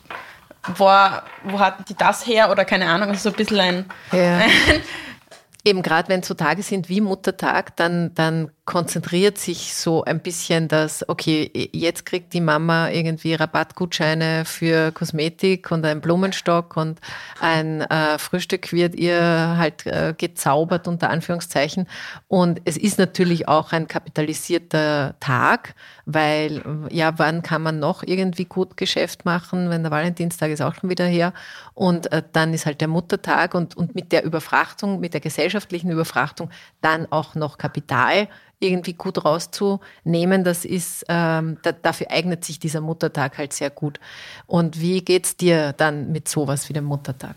[0.77, 2.51] boah, wo hatten die das her?
[2.51, 4.41] Oder keine Ahnung, also so ein bisschen ein, ja.
[5.65, 10.69] Eben gerade wenn so Tage sind wie Muttertag, dann, dann konzentriert sich so ein bisschen
[10.69, 17.01] das, okay, jetzt kriegt die Mama irgendwie Rabattgutscheine für Kosmetik und einen Blumenstock und
[17.41, 21.89] ein äh, Frühstück wird ihr halt äh, gezaubert unter Anführungszeichen.
[22.29, 25.75] Und es ist natürlich auch ein kapitalisierter Tag,
[26.07, 30.77] weil ja, wann kann man noch irgendwie gut Geschäft machen, wenn der Valentinstag ist auch
[30.77, 31.33] schon wieder her.
[31.75, 35.91] Und äh, dann ist halt der Muttertag und, und mit der Überfrachtung, mit der gesellschaftlichen
[35.91, 38.29] Überfrachtung dann auch noch Kapital
[38.61, 43.99] irgendwie gut rauszunehmen, das ist, ähm, da, dafür eignet sich dieser Muttertag halt sehr gut.
[44.47, 47.35] Und wie geht es dir dann mit sowas wie dem Muttertag?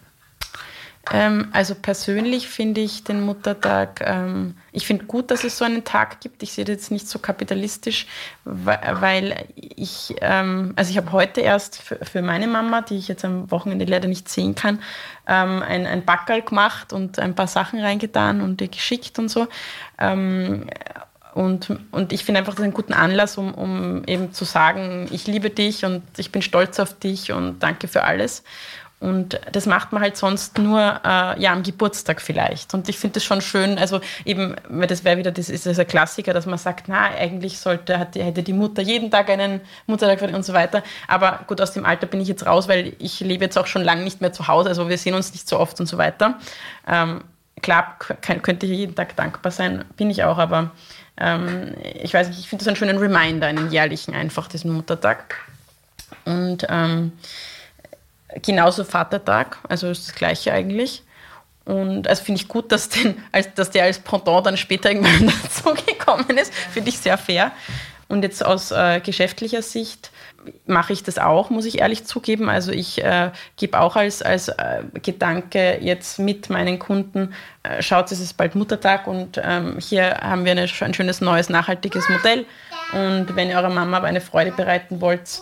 [1.11, 5.83] Ähm, also persönlich finde ich den Muttertag, ähm, ich finde gut, dass es so einen
[5.83, 6.41] Tag gibt.
[6.43, 8.07] Ich sehe das jetzt nicht so kapitalistisch,
[8.45, 13.25] weil ich, ähm, also ich habe heute erst für, für, meine Mama, die ich jetzt
[13.25, 14.79] am Wochenende leider nicht sehen kann,
[15.27, 19.47] ähm, ein, ein Backerl gemacht und ein paar Sachen reingetan und ihr geschickt und so.
[21.33, 25.25] Und, und ich finde einfach, das einen guten Anlass, um, um eben zu sagen, ich
[25.25, 28.43] liebe dich und ich bin stolz auf dich und danke für alles.
[29.03, 32.73] Und das macht man halt sonst nur äh, ja, am Geburtstag vielleicht.
[32.73, 35.87] Und ich finde das schon schön, also eben, weil das wäre wieder, das ist ein
[35.87, 40.45] Klassiker, dass man sagt, na, eigentlich sollte, hätte die Mutter jeden Tag einen Muttertag und
[40.45, 40.83] so weiter.
[41.09, 43.83] Aber gut, aus dem Alter bin ich jetzt raus, weil ich lebe jetzt auch schon
[43.83, 46.39] lange nicht mehr zu Hause, also wir sehen uns nicht so oft und so weiter.
[46.87, 47.25] Ähm,
[47.63, 50.71] klar könnte ich jeden Tag dankbar sein, bin ich auch, aber
[51.17, 55.37] ähm, ich weiß nicht, ich finde das einen schönen Reminder, einen jährlichen einfach, diesen Muttertag.
[56.25, 57.13] Und ähm,
[58.41, 61.03] genauso Vatertag, also ist das gleiche eigentlich.
[61.65, 65.31] Und also finde ich gut, dass, den, als, dass der als Pendant dann später irgendwann
[65.43, 66.53] dazugekommen ist.
[66.53, 67.51] Finde ich sehr fair.
[68.07, 70.11] Und jetzt aus äh, geschäftlicher Sicht
[70.65, 72.49] mache ich das auch, muss ich ehrlich zugeben.
[72.49, 78.11] Also ich äh, gebe auch als, als äh, Gedanke jetzt mit meinen Kunden, äh, schaut,
[78.11, 82.45] es ist bald Muttertag und ähm, hier haben wir eine, ein schönes neues nachhaltiges Modell.
[82.93, 85.41] Und wenn ihr eurer Mama aber eine Freude bereiten wollt,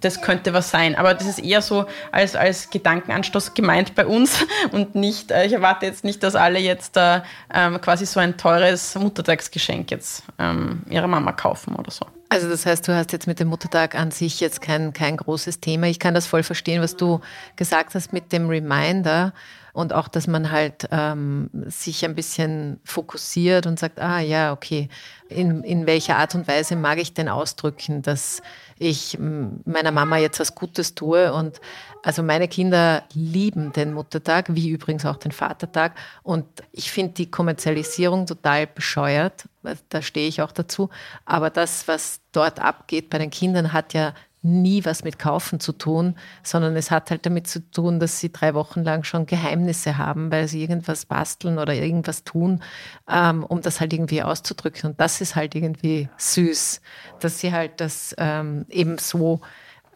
[0.00, 0.94] das könnte was sein.
[0.94, 5.52] Aber das ist eher so als, als Gedankenanstoß gemeint bei uns und nicht, äh, ich
[5.52, 7.20] erwarte jetzt nicht, dass alle jetzt äh,
[7.52, 12.06] ähm, quasi so ein teures Muttertagsgeschenk jetzt ähm, ihrer Mama kaufen oder so.
[12.28, 15.60] Also das heißt, du hast jetzt mit dem Muttertag an sich jetzt kein, kein großes
[15.60, 15.86] Thema.
[15.86, 17.20] Ich kann das voll verstehen, was du
[17.54, 19.32] gesagt hast mit dem Reminder
[19.74, 24.88] und auch, dass man halt ähm, sich ein bisschen fokussiert und sagt, ah ja, okay,
[25.28, 28.40] in, in welcher Art und Weise mag ich denn ausdrücken, dass
[28.78, 31.32] ich meiner Mama jetzt was Gutes tue.
[31.32, 31.60] Und
[32.02, 35.92] also meine Kinder lieben den Muttertag, wie übrigens auch den Vatertag.
[36.22, 39.44] Und ich finde die Kommerzialisierung total bescheuert.
[39.88, 40.90] Da stehe ich auch dazu.
[41.24, 45.72] Aber das, was dort abgeht bei den Kindern, hat ja nie was mit Kaufen zu
[45.72, 49.96] tun, sondern es hat halt damit zu tun, dass sie drei Wochen lang schon Geheimnisse
[49.96, 52.62] haben, weil sie irgendwas basteln oder irgendwas tun,
[53.10, 54.90] ähm, um das halt irgendwie auszudrücken.
[54.90, 56.80] Und das ist halt irgendwie süß,
[57.20, 59.40] dass sie halt das ähm, eben so,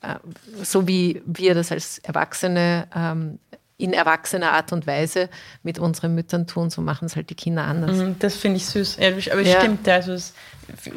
[0.01, 0.15] äh,
[0.63, 3.39] so wie wir das als Erwachsene ähm,
[3.79, 5.31] in erwachsener Art und Weise
[5.63, 7.97] mit unseren Müttern tun, so machen es halt die Kinder anders.
[7.97, 8.99] Mhm, das finde ich süß.
[8.99, 9.61] aber es ja.
[9.61, 10.35] stimmt, also es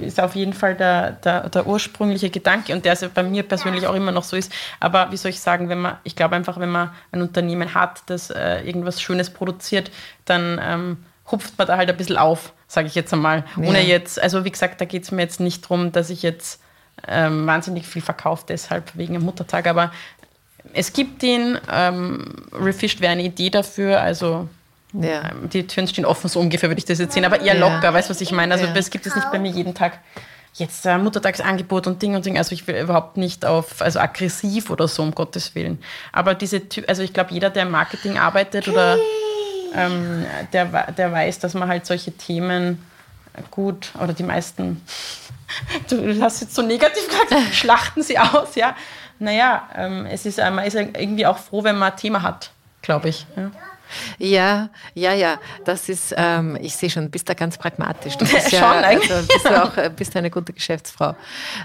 [0.02, 3.86] ist auf jeden Fall der, der, der, ursprüngliche Gedanke und der ist bei mir persönlich
[3.86, 4.52] auch immer noch so ist.
[4.80, 8.02] Aber wie soll ich sagen, wenn man, ich glaube einfach, wenn man ein Unternehmen hat,
[8.08, 9.92] das äh, irgendwas Schönes produziert,
[10.26, 10.98] dann ähm,
[11.32, 13.46] hupft man da halt ein bisschen auf, sage ich jetzt einmal.
[13.58, 13.70] Ja.
[13.70, 16.60] Ohne jetzt, also wie gesagt, da geht es mir jetzt nicht darum, dass ich jetzt
[17.08, 19.92] ähm, wahnsinnig viel verkaufe, deshalb wegen dem Muttertag, aber
[20.74, 21.58] es gibt ihn.
[21.72, 24.02] Ähm, Refished wäre eine Idee dafür.
[24.02, 24.48] Also
[24.94, 25.30] ja.
[25.30, 27.26] ähm, die Türen stehen offen, so ungefähr würde ich das jetzt sehen.
[27.26, 27.94] Aber eher locker, ja.
[27.94, 28.54] weißt du, was ich meine?
[28.54, 30.00] Also es gibt es nicht bei mir jeden Tag
[30.56, 32.38] jetzt äh, Muttertagsangebot und Ding und Ding.
[32.38, 35.80] Also ich will überhaupt nicht auf, also aggressiv oder so, um Gottes Willen.
[36.12, 38.98] Aber diese, also ich glaube, jeder, der im Marketing arbeitet oder
[39.76, 42.86] ähm, der, der weiß, dass man halt solche Themen
[43.50, 44.82] gut, oder die meisten,
[45.90, 48.76] du hast jetzt so negativ gesagt, schlachten sie aus, ja.
[49.22, 52.50] Naja, ähm, es ist, man ist irgendwie auch froh, wenn man ein Thema hat,
[52.82, 53.28] glaube ich.
[53.36, 53.52] Ja.
[54.18, 55.40] Ja, ja, ja.
[55.66, 58.18] Das ist, ähm, ich sehe schon, bist da ganz pragmatisch.
[58.18, 61.16] Du bist ja, also, bist du auch äh, bist eine gute Geschäftsfrau.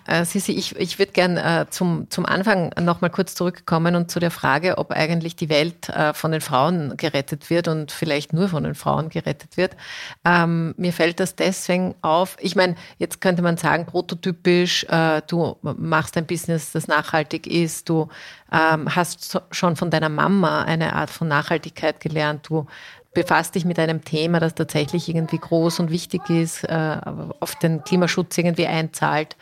[0.06, 4.10] Äh, Sisi, ich, ich würde gern äh, zum, zum Anfang noch mal kurz zurückkommen und
[4.10, 8.32] zu der Frage, ob eigentlich die Welt äh, von den Frauen gerettet wird und vielleicht
[8.32, 9.76] nur von den Frauen gerettet wird.
[10.24, 12.36] Ähm, mir fällt das deswegen auf.
[12.40, 17.88] Ich meine, jetzt könnte man sagen, prototypisch, äh, du machst ein Business, das nachhaltig ist,
[17.88, 18.08] du
[18.52, 22.48] ähm, hast schon von deiner Mama eine Art von Nachhaltigkeit gelernt.
[22.48, 22.66] Du
[23.14, 26.98] befasst dich mit einem Thema, das tatsächlich irgendwie groß und wichtig ist, äh,
[27.40, 29.36] auf den Klimaschutz irgendwie einzahlt.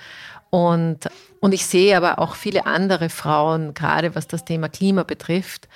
[0.51, 1.09] Und,
[1.41, 5.69] und ich sehe aber auch viele andere Frauen, gerade was das Thema Klima betrifft,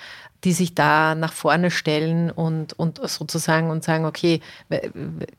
[0.43, 4.39] die sich da nach vorne stellen und, und sozusagen und sagen, okay,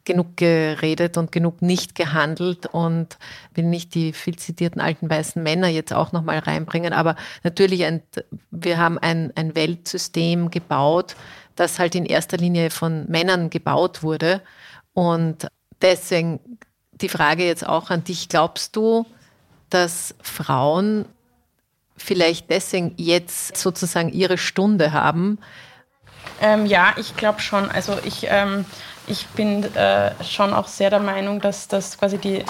[0.05, 3.19] genug geredet und genug nicht gehandelt und
[3.55, 8.03] will nicht die viel zitierten alten weißen Männer jetzt auch nochmal reinbringen, aber natürlich, ein,
[8.51, 11.17] wir haben ein, ein Weltsystem gebaut,
[11.57, 14.41] das halt in erster Linie von Männern gebaut wurde.
[14.93, 15.47] Und
[15.83, 16.41] deswegen
[16.93, 19.07] die Frage jetzt auch an dich, glaubst du,
[19.69, 21.07] dass Frauen
[22.01, 25.39] vielleicht deswegen jetzt sozusagen ihre Stunde haben?
[26.41, 27.71] Ähm, ja, ich glaube schon.
[27.71, 28.65] Also ich, ähm,
[29.07, 32.45] ich bin äh, schon auch sehr der Meinung, dass, dass quasi die,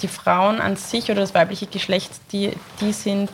[0.00, 3.30] die Frauen an sich oder das weibliche Geschlecht die, die sind,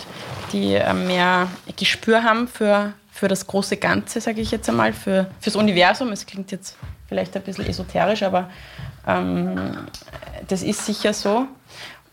[0.53, 5.31] die äh, mehr Gespür haben für, für das große Ganze, sage ich jetzt einmal, für,
[5.41, 6.11] fürs Universum.
[6.13, 6.77] Es klingt jetzt
[7.09, 8.51] vielleicht ein bisschen esoterisch, aber
[9.07, 9.87] ähm,
[10.49, 11.47] das ist sicher so.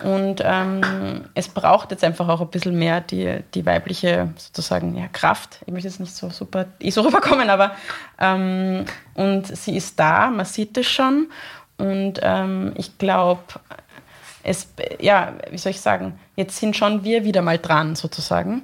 [0.03, 5.07] Und ähm, es braucht jetzt einfach auch ein bisschen mehr die, die weibliche sozusagen ja,
[5.07, 5.59] Kraft.
[5.65, 7.71] Ich möchte jetzt nicht so super eh so rüberkommen, aber
[8.19, 8.85] ähm,
[9.15, 11.27] und sie ist da, man sieht es schon.
[11.77, 13.41] Und ähm, ich glaube,
[14.43, 14.67] es,
[14.99, 18.63] ja, wie soll ich sagen, jetzt sind schon wir wieder mal dran sozusagen,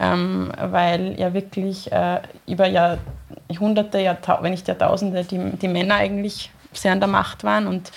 [0.00, 6.50] ähm, weil ja wirklich äh, über Jahrhunderte, Jahrta wenn nicht Jahrtausende, die, die Männer eigentlich
[6.72, 7.92] sehr an der Macht waren und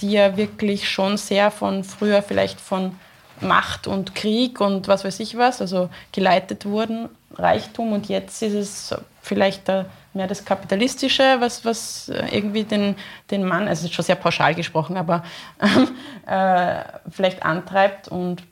[0.00, 2.96] die ja wirklich schon sehr von früher vielleicht von
[3.40, 8.54] Macht und Krieg und was weiß ich was, also geleitet wurden, Reichtum und jetzt ist
[8.54, 9.68] es vielleicht
[10.12, 12.96] mehr das Kapitalistische, was, was irgendwie den,
[13.30, 15.22] den Mann, also schon sehr pauschal gesprochen, aber
[16.26, 18.42] äh, vielleicht antreibt und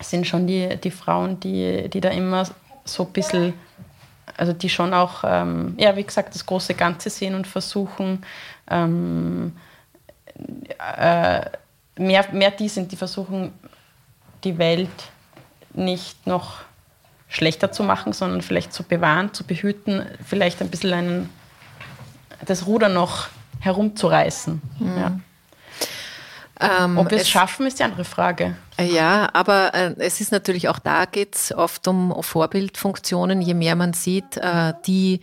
[0.00, 2.46] sind schon die, die Frauen, die, die da immer
[2.84, 3.54] so ein bisschen,
[4.36, 8.24] also die schon auch, ähm, ja, wie gesagt, das große Ganze sehen und versuchen,
[8.68, 9.56] ähm,
[10.96, 11.40] äh,
[11.96, 13.52] mehr, mehr die sind, die versuchen,
[14.44, 14.90] die Welt
[15.74, 16.60] nicht noch
[17.28, 21.30] schlechter zu machen, sondern vielleicht zu bewahren, zu behüten, vielleicht ein bisschen einen,
[22.44, 23.28] das Ruder noch
[23.60, 24.60] herumzureißen.
[24.78, 24.98] Mhm.
[24.98, 25.20] Ja.
[26.60, 28.56] Ähm, Ob wir es schaffen, ist die andere Frage.
[28.78, 33.40] Ja, aber äh, es ist natürlich auch da geht es oft um Vorbildfunktionen.
[33.40, 35.20] Je mehr man sieht, äh, die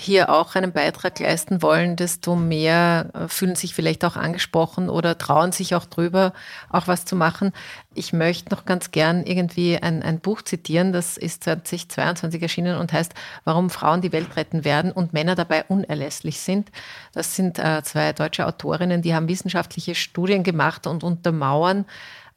[0.00, 5.18] hier auch einen Beitrag leisten wollen, desto mehr äh, fühlen sich vielleicht auch angesprochen oder
[5.18, 6.34] trauen sich auch drüber,
[6.70, 7.52] auch was zu machen.
[7.94, 12.92] Ich möchte noch ganz gern irgendwie ein, ein Buch zitieren, das ist 2022 erschienen und
[12.92, 16.70] heißt, warum Frauen die Welt retten werden und Männer dabei unerlässlich sind.
[17.12, 21.86] Das sind äh, zwei deutsche Autorinnen, die haben wissenschaftliche Studien gemacht und untermauern,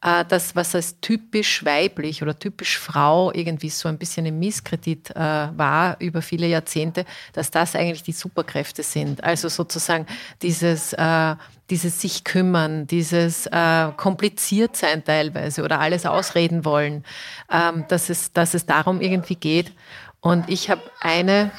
[0.01, 5.11] äh, das, was als typisch weiblich oder typisch Frau irgendwie so ein bisschen im Misskredit
[5.11, 9.23] äh, war über viele Jahrzehnte, dass das eigentlich die Superkräfte sind.
[9.23, 10.07] Also sozusagen
[10.41, 11.35] dieses, äh,
[11.69, 17.05] dieses sich kümmern, dieses äh, kompliziert sein teilweise oder alles ausreden wollen,
[17.51, 19.71] ähm, dass, es, dass es darum irgendwie geht.
[20.19, 21.51] Und ich habe eine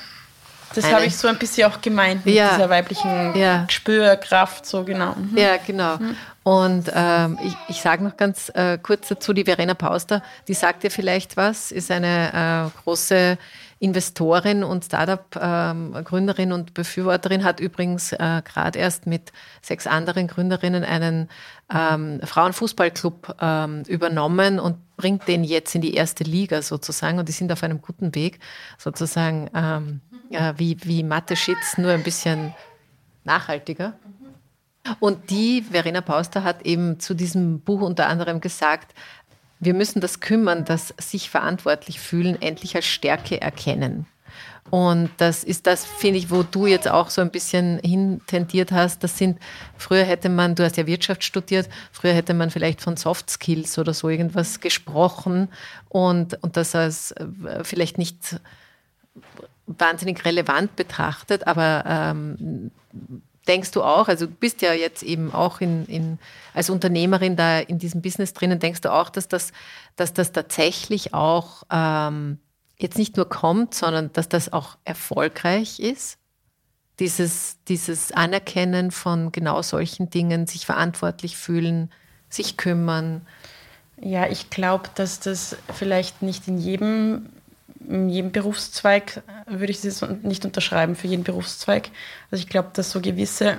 [0.75, 3.67] das habe ich so ein bisschen auch gemeint mit ja, dieser weiblichen ja.
[3.69, 5.15] Spürkraft, so genau.
[5.15, 5.37] Mhm.
[5.37, 5.97] Ja, genau.
[5.99, 6.17] Mhm.
[6.45, 10.83] Und ähm, ich, ich sage noch ganz äh, kurz dazu, die Verena Pauster, die sagt
[10.83, 13.39] dir vielleicht was, ist eine äh, große
[13.83, 20.85] Investorin und Startup-Gründerin ähm, und Befürworterin, hat übrigens äh, gerade erst mit sechs anderen Gründerinnen
[20.85, 21.29] einen
[21.69, 27.33] ähm, Frauenfußballclub ähm, übernommen und bringt den jetzt in die erste Liga sozusagen und die
[27.33, 28.39] sind auf einem guten Weg,
[28.79, 32.55] sozusagen ähm, äh, wie, wie Mathe Schitz, nur ein bisschen
[33.25, 33.95] nachhaltiger.
[35.01, 38.95] Und die, Verena Pauster, hat eben zu diesem Buch unter anderem gesagt,
[39.63, 44.07] wir müssen das Kümmern, das sich verantwortlich fühlen, endlich als Stärke erkennen.
[44.71, 49.05] Und das ist das, finde ich, wo du jetzt auch so ein bisschen hintendiert hast.
[49.05, 49.39] Das sind,
[49.77, 53.79] früher hätte man, du hast ja Wirtschaft studiert, früher hätte man vielleicht von Soft Skills
[53.79, 55.49] oder so irgendwas gesprochen
[55.89, 57.27] und, und das als äh,
[57.63, 58.41] vielleicht nicht
[59.67, 62.73] wahnsinnig relevant betrachtet, aber ähm,
[63.49, 66.19] denkst du auch, also du bist ja jetzt eben auch in, in,
[66.55, 69.53] als Unternehmerin da in diesem Business drinnen, denkst du auch, dass das,
[69.97, 72.39] dass das tatsächlich auch ähm,
[72.79, 76.19] jetzt nicht nur kommt, sondern dass das auch erfolgreich ist?
[76.99, 81.91] Dieses, dieses Anerkennen von genau solchen Dingen, sich verantwortlich fühlen,
[82.29, 83.27] sich kümmern.
[84.01, 87.31] Ja, ich glaube, dass das vielleicht nicht in jedem,
[87.89, 91.91] in jedem Berufszweig, würde ich das nicht unterschreiben, für jeden Berufszweig.
[92.31, 93.59] Also ich glaube, dass so gewisse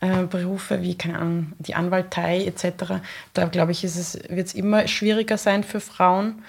[0.00, 3.00] äh, Berufe wie, keine Ahnung, die Anwaltei etc.,
[3.34, 6.44] da glaube ich, wird es immer schwieriger sein für Frauen.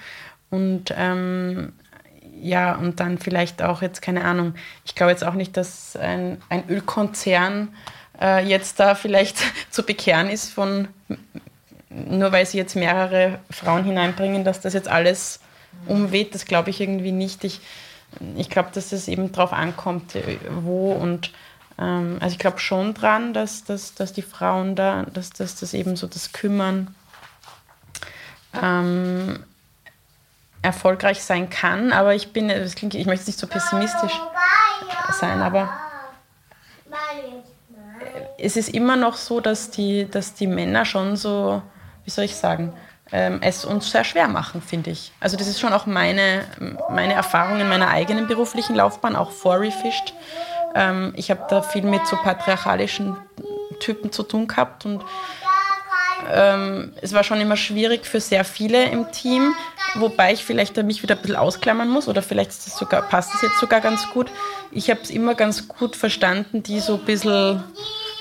[0.50, 1.72] Und ähm,
[2.40, 4.54] ja, und dann vielleicht auch jetzt, keine Ahnung,
[4.84, 7.68] ich glaube jetzt auch nicht, dass ein, ein Ölkonzern
[8.20, 9.38] äh, jetzt da vielleicht
[9.70, 10.88] zu bekehren ist von
[11.88, 15.40] nur weil sie jetzt mehrere Frauen hineinbringen, dass das jetzt alles
[15.86, 17.44] umweht, das glaube ich irgendwie nicht.
[17.44, 17.60] Ich,
[18.36, 21.32] ich glaube, dass es eben darauf ankommt, äh, wo und
[21.78, 25.74] ähm, also ich glaube schon dran, dass, dass, dass die Frauen da, dass, dass das
[25.74, 26.94] eben so das Kümmern
[28.60, 29.44] ähm,
[30.62, 34.18] erfolgreich sein kann, aber ich bin, das klingt, ich möchte nicht so pessimistisch
[35.20, 35.70] sein, aber
[38.38, 41.62] es ist immer noch so, dass die, dass die Männer schon so
[42.04, 42.72] wie soll ich sagen,
[43.14, 45.12] ähm, es uns sehr schwer machen, finde ich.
[45.20, 46.44] Also das ist schon auch meine,
[46.90, 50.12] meine Erfahrung in meiner eigenen beruflichen Laufbahn, auch vor Refished.
[50.74, 53.16] Ähm, ich habe da viel mit so patriarchalischen
[53.78, 55.04] Typen zu tun gehabt und
[56.32, 59.54] ähm, es war schon immer schwierig für sehr viele im Team,
[59.94, 63.42] wobei ich vielleicht mich wieder ein bisschen ausklammern muss oder vielleicht das sogar, passt es
[63.42, 64.28] jetzt sogar ganz gut.
[64.72, 67.62] Ich habe es immer ganz gut verstanden, die so ein bisschen,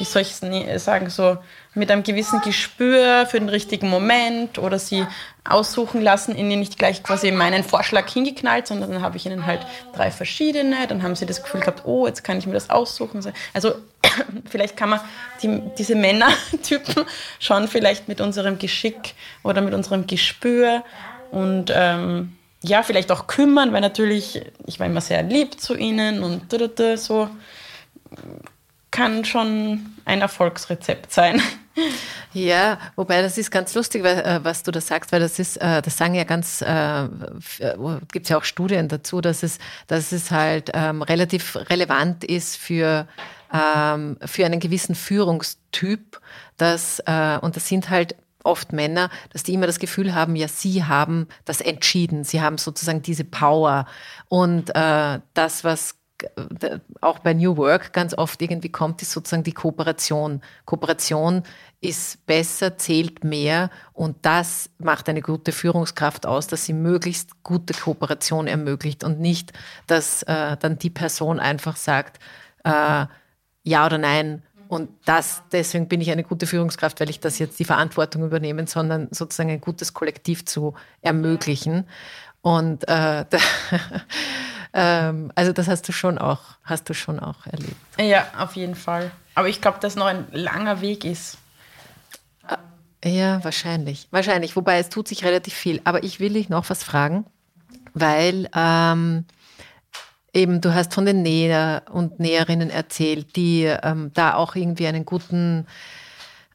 [0.03, 1.37] wie soll ich es sagen, so
[1.73, 5.07] mit einem gewissen Gespür für den richtigen Moment oder sie
[5.45, 9.65] aussuchen lassen, ihnen nicht gleich quasi meinen Vorschlag hingeknallt, sondern dann habe ich ihnen halt
[9.95, 13.21] drei verschiedene, dann haben sie das Gefühl gehabt, oh, jetzt kann ich mir das aussuchen.
[13.53, 13.75] Also
[14.49, 14.99] vielleicht kann man
[15.41, 17.05] die, diese Männertypen
[17.39, 20.83] schon vielleicht mit unserem Geschick oder mit unserem Gespür
[21.31, 26.23] und ähm, ja, vielleicht auch kümmern, weil natürlich, ich war immer sehr lieb zu ihnen
[26.23, 26.53] und
[26.97, 27.29] so
[28.93, 31.41] kann schon ein Erfolgsrezept sein.
[32.33, 35.81] Ja, wobei das ist ganz lustig, äh, was du da sagst, weil das ist, äh,
[35.81, 37.07] das sagen ja ganz, äh,
[38.11, 42.57] gibt es ja auch Studien dazu, dass es, dass es halt ähm, relativ relevant ist
[42.57, 43.07] für,
[43.51, 46.21] ähm, für einen gewissen Führungstyp,
[46.57, 50.83] dass, und das sind halt oft Männer, dass die immer das Gefühl haben, ja, sie
[50.83, 53.87] haben das entschieden, sie haben sozusagen diese Power
[54.29, 55.95] und das, was
[57.01, 60.41] auch bei New Work ganz oft irgendwie kommt, ist sozusagen die Kooperation.
[60.65, 61.43] Kooperation
[61.81, 67.73] ist besser, zählt mehr und das macht eine gute Führungskraft aus, dass sie möglichst gute
[67.73, 69.51] Kooperation ermöglicht und nicht,
[69.87, 72.19] dass äh, dann die Person einfach sagt,
[72.63, 73.05] äh,
[73.63, 74.43] ja oder nein.
[74.69, 78.65] Und das, deswegen bin ich eine gute Führungskraft, weil ich das jetzt die Verantwortung übernehme,
[78.65, 81.85] sondern sozusagen ein gutes Kollektiv zu ermöglichen.
[82.41, 83.25] Und äh,
[84.73, 87.75] Ähm, also das hast du schon auch, hast du schon auch erlebt.
[87.99, 89.11] Ja, auf jeden Fall.
[89.35, 91.37] Aber ich glaube, dass noch ein langer Weg ist.
[93.03, 94.07] Ja, wahrscheinlich.
[94.11, 94.55] Wahrscheinlich.
[94.55, 95.81] Wobei es tut sich relativ viel.
[95.83, 97.25] Aber ich will dich noch was fragen,
[97.93, 99.25] weil ähm,
[100.33, 105.05] eben du hast von den Näher und Näherinnen erzählt, die ähm, da auch irgendwie einen
[105.05, 105.67] guten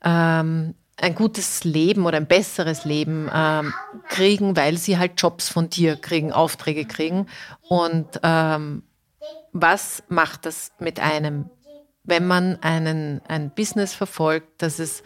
[0.02, 3.72] ähm, ein gutes Leben oder ein besseres Leben ähm,
[4.08, 7.26] kriegen, weil sie halt Jobs von dir kriegen, Aufträge kriegen.
[7.68, 8.82] Und ähm,
[9.52, 11.50] was macht das mit einem,
[12.04, 15.02] wenn man einen, ein Business verfolgt, dass es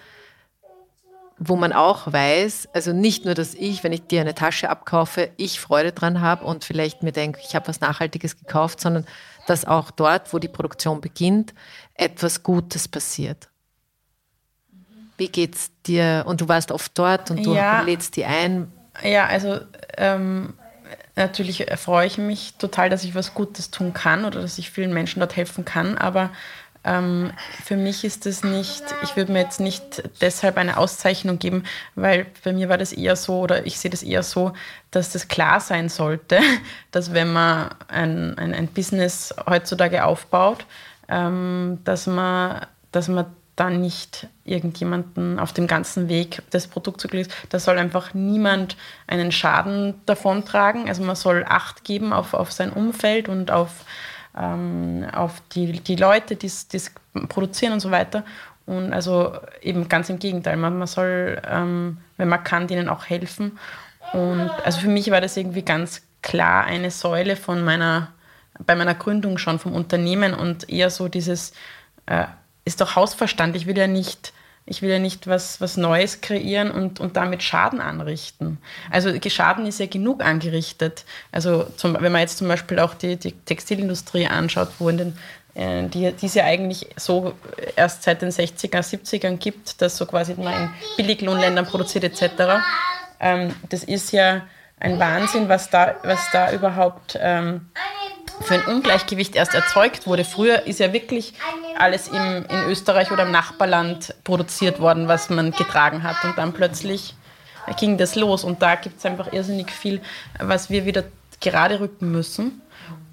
[1.45, 5.31] wo man auch weiß, also nicht nur, dass ich, wenn ich dir eine Tasche abkaufe,
[5.37, 9.07] ich Freude dran habe und vielleicht mir denke, ich habe was Nachhaltiges gekauft, sondern
[9.49, 11.53] dass auch dort, wo die Produktion beginnt,
[11.95, 13.49] etwas Gutes passiert.
[15.23, 16.25] Wie geht's dir?
[16.27, 18.73] Und du warst oft dort und du ja, lädst die ein.
[19.05, 19.61] Ja, also
[19.97, 20.55] ähm,
[21.15, 24.93] natürlich freue ich mich total, dass ich was Gutes tun kann oder dass ich vielen
[24.93, 26.31] Menschen dort helfen kann, aber
[26.85, 27.31] ähm,
[27.65, 31.63] für mich ist es nicht, ich würde mir jetzt nicht deshalb eine Auszeichnung geben,
[31.95, 34.53] weil bei mir war das eher so oder ich sehe das eher so,
[34.91, 36.41] dass das klar sein sollte,
[36.91, 40.67] dass wenn man ein, ein, ein Business heutzutage aufbaut,
[41.09, 43.27] ähm, dass man, dass man
[43.57, 47.09] dann nicht irgendjemanden auf dem ganzen Weg des Produkts zu
[47.51, 48.77] Da soll einfach niemand
[49.07, 50.89] einen Schaden davontragen.
[50.89, 53.85] Also man soll Acht geben auf, auf sein Umfeld und auf,
[54.37, 56.67] ähm, auf die, die Leute, die es
[57.29, 58.25] produzieren und so weiter.
[58.65, 63.05] Und also eben ganz im Gegenteil, man, man soll, ähm, wenn man kann, denen auch
[63.07, 63.59] helfen.
[64.13, 68.09] Und also für mich war das irgendwie ganz klar eine Säule von meiner
[68.67, 71.53] bei meiner Gründung schon vom Unternehmen und eher so dieses,
[72.07, 72.27] äh,
[72.65, 74.33] ist doch Hausverstand, ich will ja nicht
[74.65, 78.59] ich will ja nicht was, was Neues kreieren und, und damit Schaden anrichten.
[78.91, 81.05] Also Schaden ist ja genug angerichtet.
[81.33, 85.19] Also zum, wenn man jetzt zum Beispiel auch die, die Textilindustrie anschaut, wo in den
[85.55, 87.35] äh, die, die es ja eigentlich so
[87.77, 92.63] erst seit den 60er, 70ern gibt, dass so quasi man in Billiglohnländern produziert etc.
[93.21, 94.43] Ähm, das ist ja
[94.79, 97.69] ein Wahnsinn, was da, was da überhaupt ähm,
[98.43, 100.25] für ein Ungleichgewicht erst erzeugt wurde.
[100.25, 101.35] Früher ist ja wirklich
[101.79, 106.23] alles im, in Österreich oder im Nachbarland produziert worden, was man getragen hat.
[106.25, 107.15] Und dann plötzlich
[107.79, 108.45] ging das los.
[108.45, 110.01] Und da gibt es einfach irrsinnig viel,
[110.39, 111.05] was wir wieder
[111.41, 112.61] gerade rücken müssen.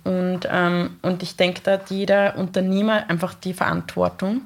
[0.04, 4.42] Und, ähm, und ich denke, da hat jeder Unternehmer einfach die Verantwortung.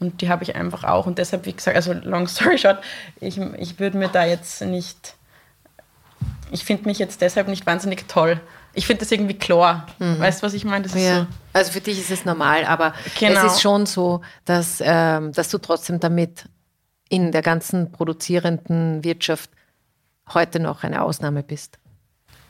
[0.00, 1.06] Und die habe ich einfach auch.
[1.06, 2.82] Und deshalb, wie gesagt, also long story short,
[3.20, 5.14] ich, ich würde mir da jetzt nicht,
[6.50, 8.40] ich finde mich jetzt deshalb nicht wahnsinnig toll
[8.74, 9.86] ich finde das irgendwie klar.
[9.98, 10.18] Mhm.
[10.18, 10.86] Weißt du, was ich meine?
[10.88, 11.20] Ja.
[11.20, 11.26] So.
[11.52, 13.44] Also für dich ist es normal, aber genau.
[13.46, 16.48] es ist schon so, dass, ähm, dass du trotzdem damit
[17.08, 19.50] in der ganzen produzierenden Wirtschaft
[20.32, 21.78] heute noch eine Ausnahme bist.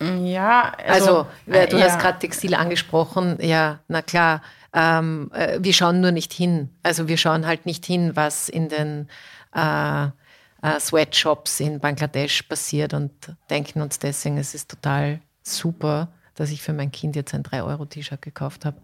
[0.01, 1.85] Ja, also, also du ja.
[1.85, 3.39] hast gerade Textil angesprochen.
[3.41, 4.43] Ja, na klar.
[4.73, 6.71] Ähm, äh, wir schauen nur nicht hin.
[6.83, 9.09] Also wir schauen halt nicht hin, was in den
[9.55, 13.13] äh, äh, Sweatshops in Bangladesch passiert und
[13.51, 18.21] denken uns deswegen, es ist total super, dass ich für mein Kind jetzt ein 3-Euro-T-Shirt
[18.21, 18.77] gekauft habe.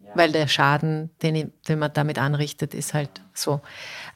[0.00, 0.10] Ja.
[0.14, 3.60] Weil der Schaden, den, den, man damit anrichtet, ist halt so.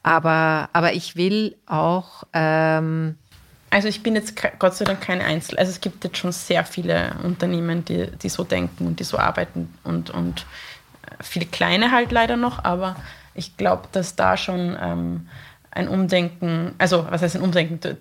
[0.01, 2.23] Aber, aber ich will auch.
[2.33, 3.17] Ähm
[3.69, 5.57] also ich bin jetzt Gott sei Dank kein Einzel.
[5.57, 9.17] Also es gibt jetzt schon sehr viele Unternehmen, die, die so denken und die so
[9.17, 10.45] arbeiten und, und
[11.07, 12.95] äh, viele kleine halt leider noch, aber
[13.33, 15.27] ich glaube, dass da schon ähm,
[15.75, 17.97] ein Umdenken, also was heißt ein Umdenken?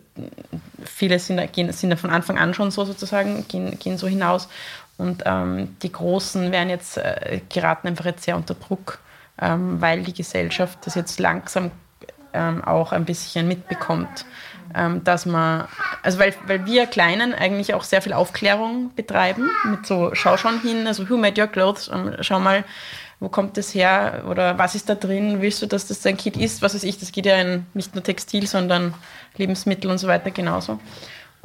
[0.84, 4.48] Viele sind, gehen, sind von Anfang an schon so sozusagen, gehen, gehen so hinaus.
[4.98, 8.98] Und ähm, die Großen werden jetzt, äh, geraten einfach jetzt sehr unter Druck,
[9.40, 11.70] ähm, weil die Gesellschaft das jetzt langsam
[12.34, 14.26] ähm, auch ein bisschen mitbekommt.
[14.74, 15.66] Ähm, dass man,
[16.02, 20.60] also weil, weil wir Kleinen eigentlich auch sehr viel Aufklärung betreiben, mit so Schau schon
[20.60, 22.64] hin, also Who Made Your Clothes, ähm, schau mal,
[23.22, 26.36] wo kommt das her oder was ist da drin, willst du, dass das dein Kind
[26.36, 28.94] ist, was weiß ich, das geht ja in nicht nur Textil, sondern
[29.36, 30.80] Lebensmittel und so weiter genauso.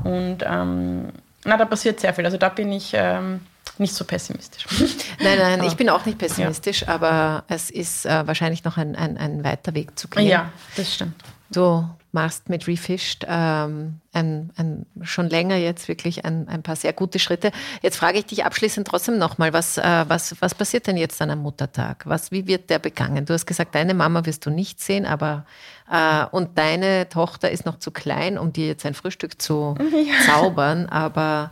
[0.03, 1.09] Und ähm,
[1.45, 3.41] na, da passiert sehr viel, also da bin ich ähm,
[3.77, 4.65] nicht so pessimistisch.
[5.19, 6.87] Nein, nein, ich bin auch nicht pessimistisch, ja.
[6.87, 10.25] aber es ist äh, wahrscheinlich noch ein, ein, ein weiter Weg zu gehen.
[10.25, 11.13] Ja, das stimmt.
[11.51, 11.87] Du
[12.17, 17.19] machst mit Refished ähm, ein, ein, schon länger jetzt wirklich ein, ein paar sehr gute
[17.19, 17.51] Schritte.
[17.83, 21.29] Jetzt frage ich dich abschließend trotzdem nochmal, was, äh, was, was passiert denn jetzt an
[21.29, 22.05] einem Muttertag?
[22.07, 23.25] Was, wie wird der begangen?
[23.25, 25.45] Du hast gesagt, deine Mama wirst du nicht sehen, aber
[25.91, 30.25] äh, und deine Tochter ist noch zu klein, um dir jetzt ein Frühstück zu ja.
[30.25, 31.51] zaubern, aber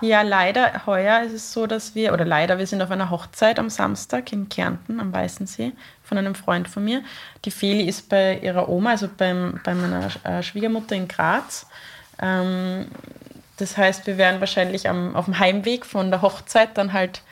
[0.00, 3.58] ja, leider heuer ist es so, dass wir, oder leider, wir sind auf einer Hochzeit
[3.58, 7.02] am Samstag in Kärnten am Weißensee von einem Freund von mir.
[7.44, 11.66] Die Feli ist bei ihrer Oma, also beim, bei meiner äh, Schwiegermutter in Graz.
[12.20, 12.86] Ähm,
[13.56, 17.22] das heißt, wir werden wahrscheinlich am, auf dem Heimweg von der Hochzeit dann halt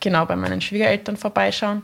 [0.00, 1.82] genau bei meinen Schwiegereltern vorbeischauen.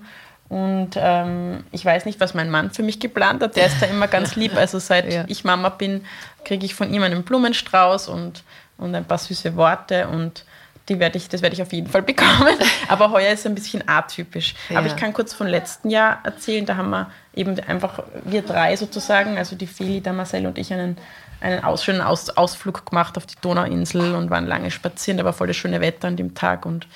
[0.48, 3.56] Und ähm, ich weiß nicht, was mein Mann für mich geplant hat.
[3.56, 4.56] Der ist da immer ganz lieb.
[4.56, 5.24] Also seit ja.
[5.26, 6.04] ich Mama bin,
[6.44, 8.44] kriege ich von ihm einen Blumenstrauß und
[8.78, 10.44] und ein paar süße Worte und
[10.88, 12.58] die werde ich, das werde ich auf jeden Fall bekommen.
[12.88, 14.54] Aber heuer ist ein bisschen atypisch.
[14.68, 14.78] Ja.
[14.78, 16.66] Aber ich kann kurz von letzten Jahr erzählen.
[16.66, 20.72] Da haben wir eben einfach, wir drei sozusagen, also die Feli, der Marcel und ich,
[20.72, 20.98] einen,
[21.40, 25.18] einen aus, schönen aus, Ausflug gemacht auf die Donauinsel und waren lange spazieren.
[25.18, 26.86] Da war voll das schöne Wetter an dem Tag und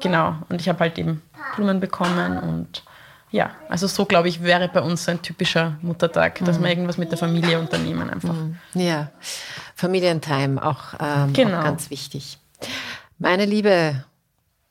[0.00, 0.36] genau.
[0.48, 1.22] Und ich habe halt eben
[1.56, 2.82] Blumen bekommen und
[3.30, 6.64] ja, also so glaube ich, wäre bei uns ein typischer Muttertag, dass mhm.
[6.64, 8.34] wir irgendwas mit der Familie unternehmen einfach.
[8.34, 8.56] Mhm.
[8.74, 9.10] Ja,
[9.74, 11.58] Familientime auch, ähm, genau.
[11.58, 12.38] auch ganz wichtig.
[13.18, 14.04] Meine Liebe,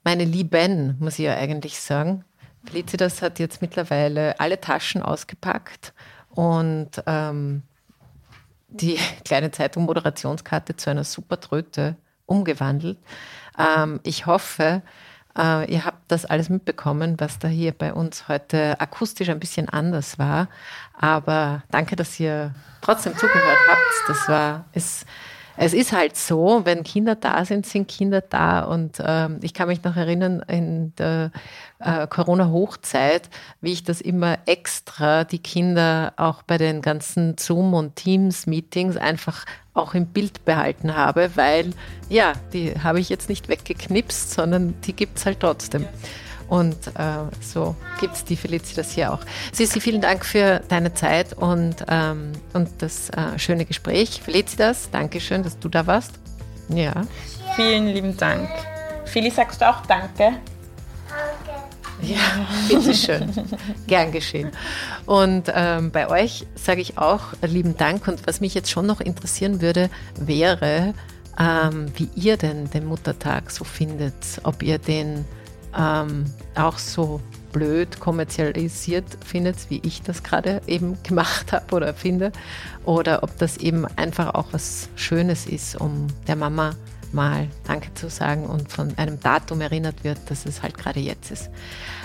[0.03, 2.25] meine Lieben, muss ich ja eigentlich sagen.
[2.65, 5.93] Felicitas hat jetzt mittlerweile alle Taschen ausgepackt
[6.29, 7.63] und ähm,
[8.67, 11.95] die kleine Zeitung Moderationskarte zu einer super Tröte
[12.25, 12.97] umgewandelt.
[13.57, 14.81] Ähm, ich hoffe,
[15.37, 19.69] äh, ihr habt das alles mitbekommen, was da hier bei uns heute akustisch ein bisschen
[19.69, 20.47] anders war.
[20.97, 24.09] Aber danke, dass ihr trotzdem zugehört habt.
[24.09, 25.05] Das war, ist,
[25.61, 28.61] es ist halt so, wenn Kinder da sind, sind Kinder da.
[28.61, 31.31] Und ähm, ich kann mich noch erinnern, in der
[31.79, 33.29] äh, Corona-Hochzeit,
[33.59, 39.43] wie ich das immer extra die Kinder auch bei den ganzen Zoom- und Teams-Meetings einfach
[39.73, 41.71] auch im Bild behalten habe, weil
[42.07, 45.85] ja, die habe ich jetzt nicht weggeknipst, sondern die gibt es halt trotzdem.
[46.49, 47.01] Und äh,
[47.41, 49.19] so gibt es die Felicitas hier auch.
[49.53, 54.21] Sissi, vielen Dank für deine Zeit und, ähm, und das äh, schöne Gespräch.
[54.23, 56.13] Felicitas, danke schön, dass du da warst.
[56.69, 56.93] Ja.
[57.55, 58.49] Vielen lieben Dank
[59.09, 60.37] Fili, sagst du auch Danke?
[62.01, 62.19] Ja,
[62.69, 63.29] bitteschön.
[63.87, 64.51] Gern geschehen.
[65.05, 68.07] Und ähm, bei euch sage ich auch lieben Dank.
[68.07, 70.93] Und was mich jetzt schon noch interessieren würde, wäre,
[71.37, 74.13] ähm, wie ihr denn den Muttertag so findet.
[74.43, 75.25] Ob ihr den
[75.77, 82.31] ähm, auch so blöd kommerzialisiert findet, wie ich das gerade eben gemacht habe oder finde.
[82.85, 86.71] Oder ob das eben einfach auch was Schönes ist, um der Mama
[87.11, 91.31] mal Danke zu sagen und von einem Datum erinnert wird, dass es halt gerade jetzt
[91.31, 91.49] ist.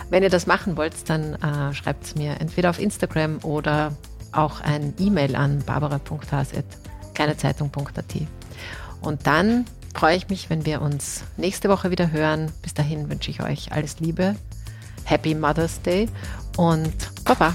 [0.09, 3.95] Wenn ihr das machen wollt, dann äh, schreibt es mir entweder auf Instagram oder
[4.33, 8.15] auch ein E-Mail an barbara.has.kleinezeitung.at.
[9.01, 9.65] Und dann
[9.95, 12.53] freue ich mich, wenn wir uns nächste Woche wieder hören.
[12.63, 14.37] Bis dahin wünsche ich euch alles Liebe,
[15.05, 16.09] Happy Mother's Day
[16.57, 17.55] und Baba!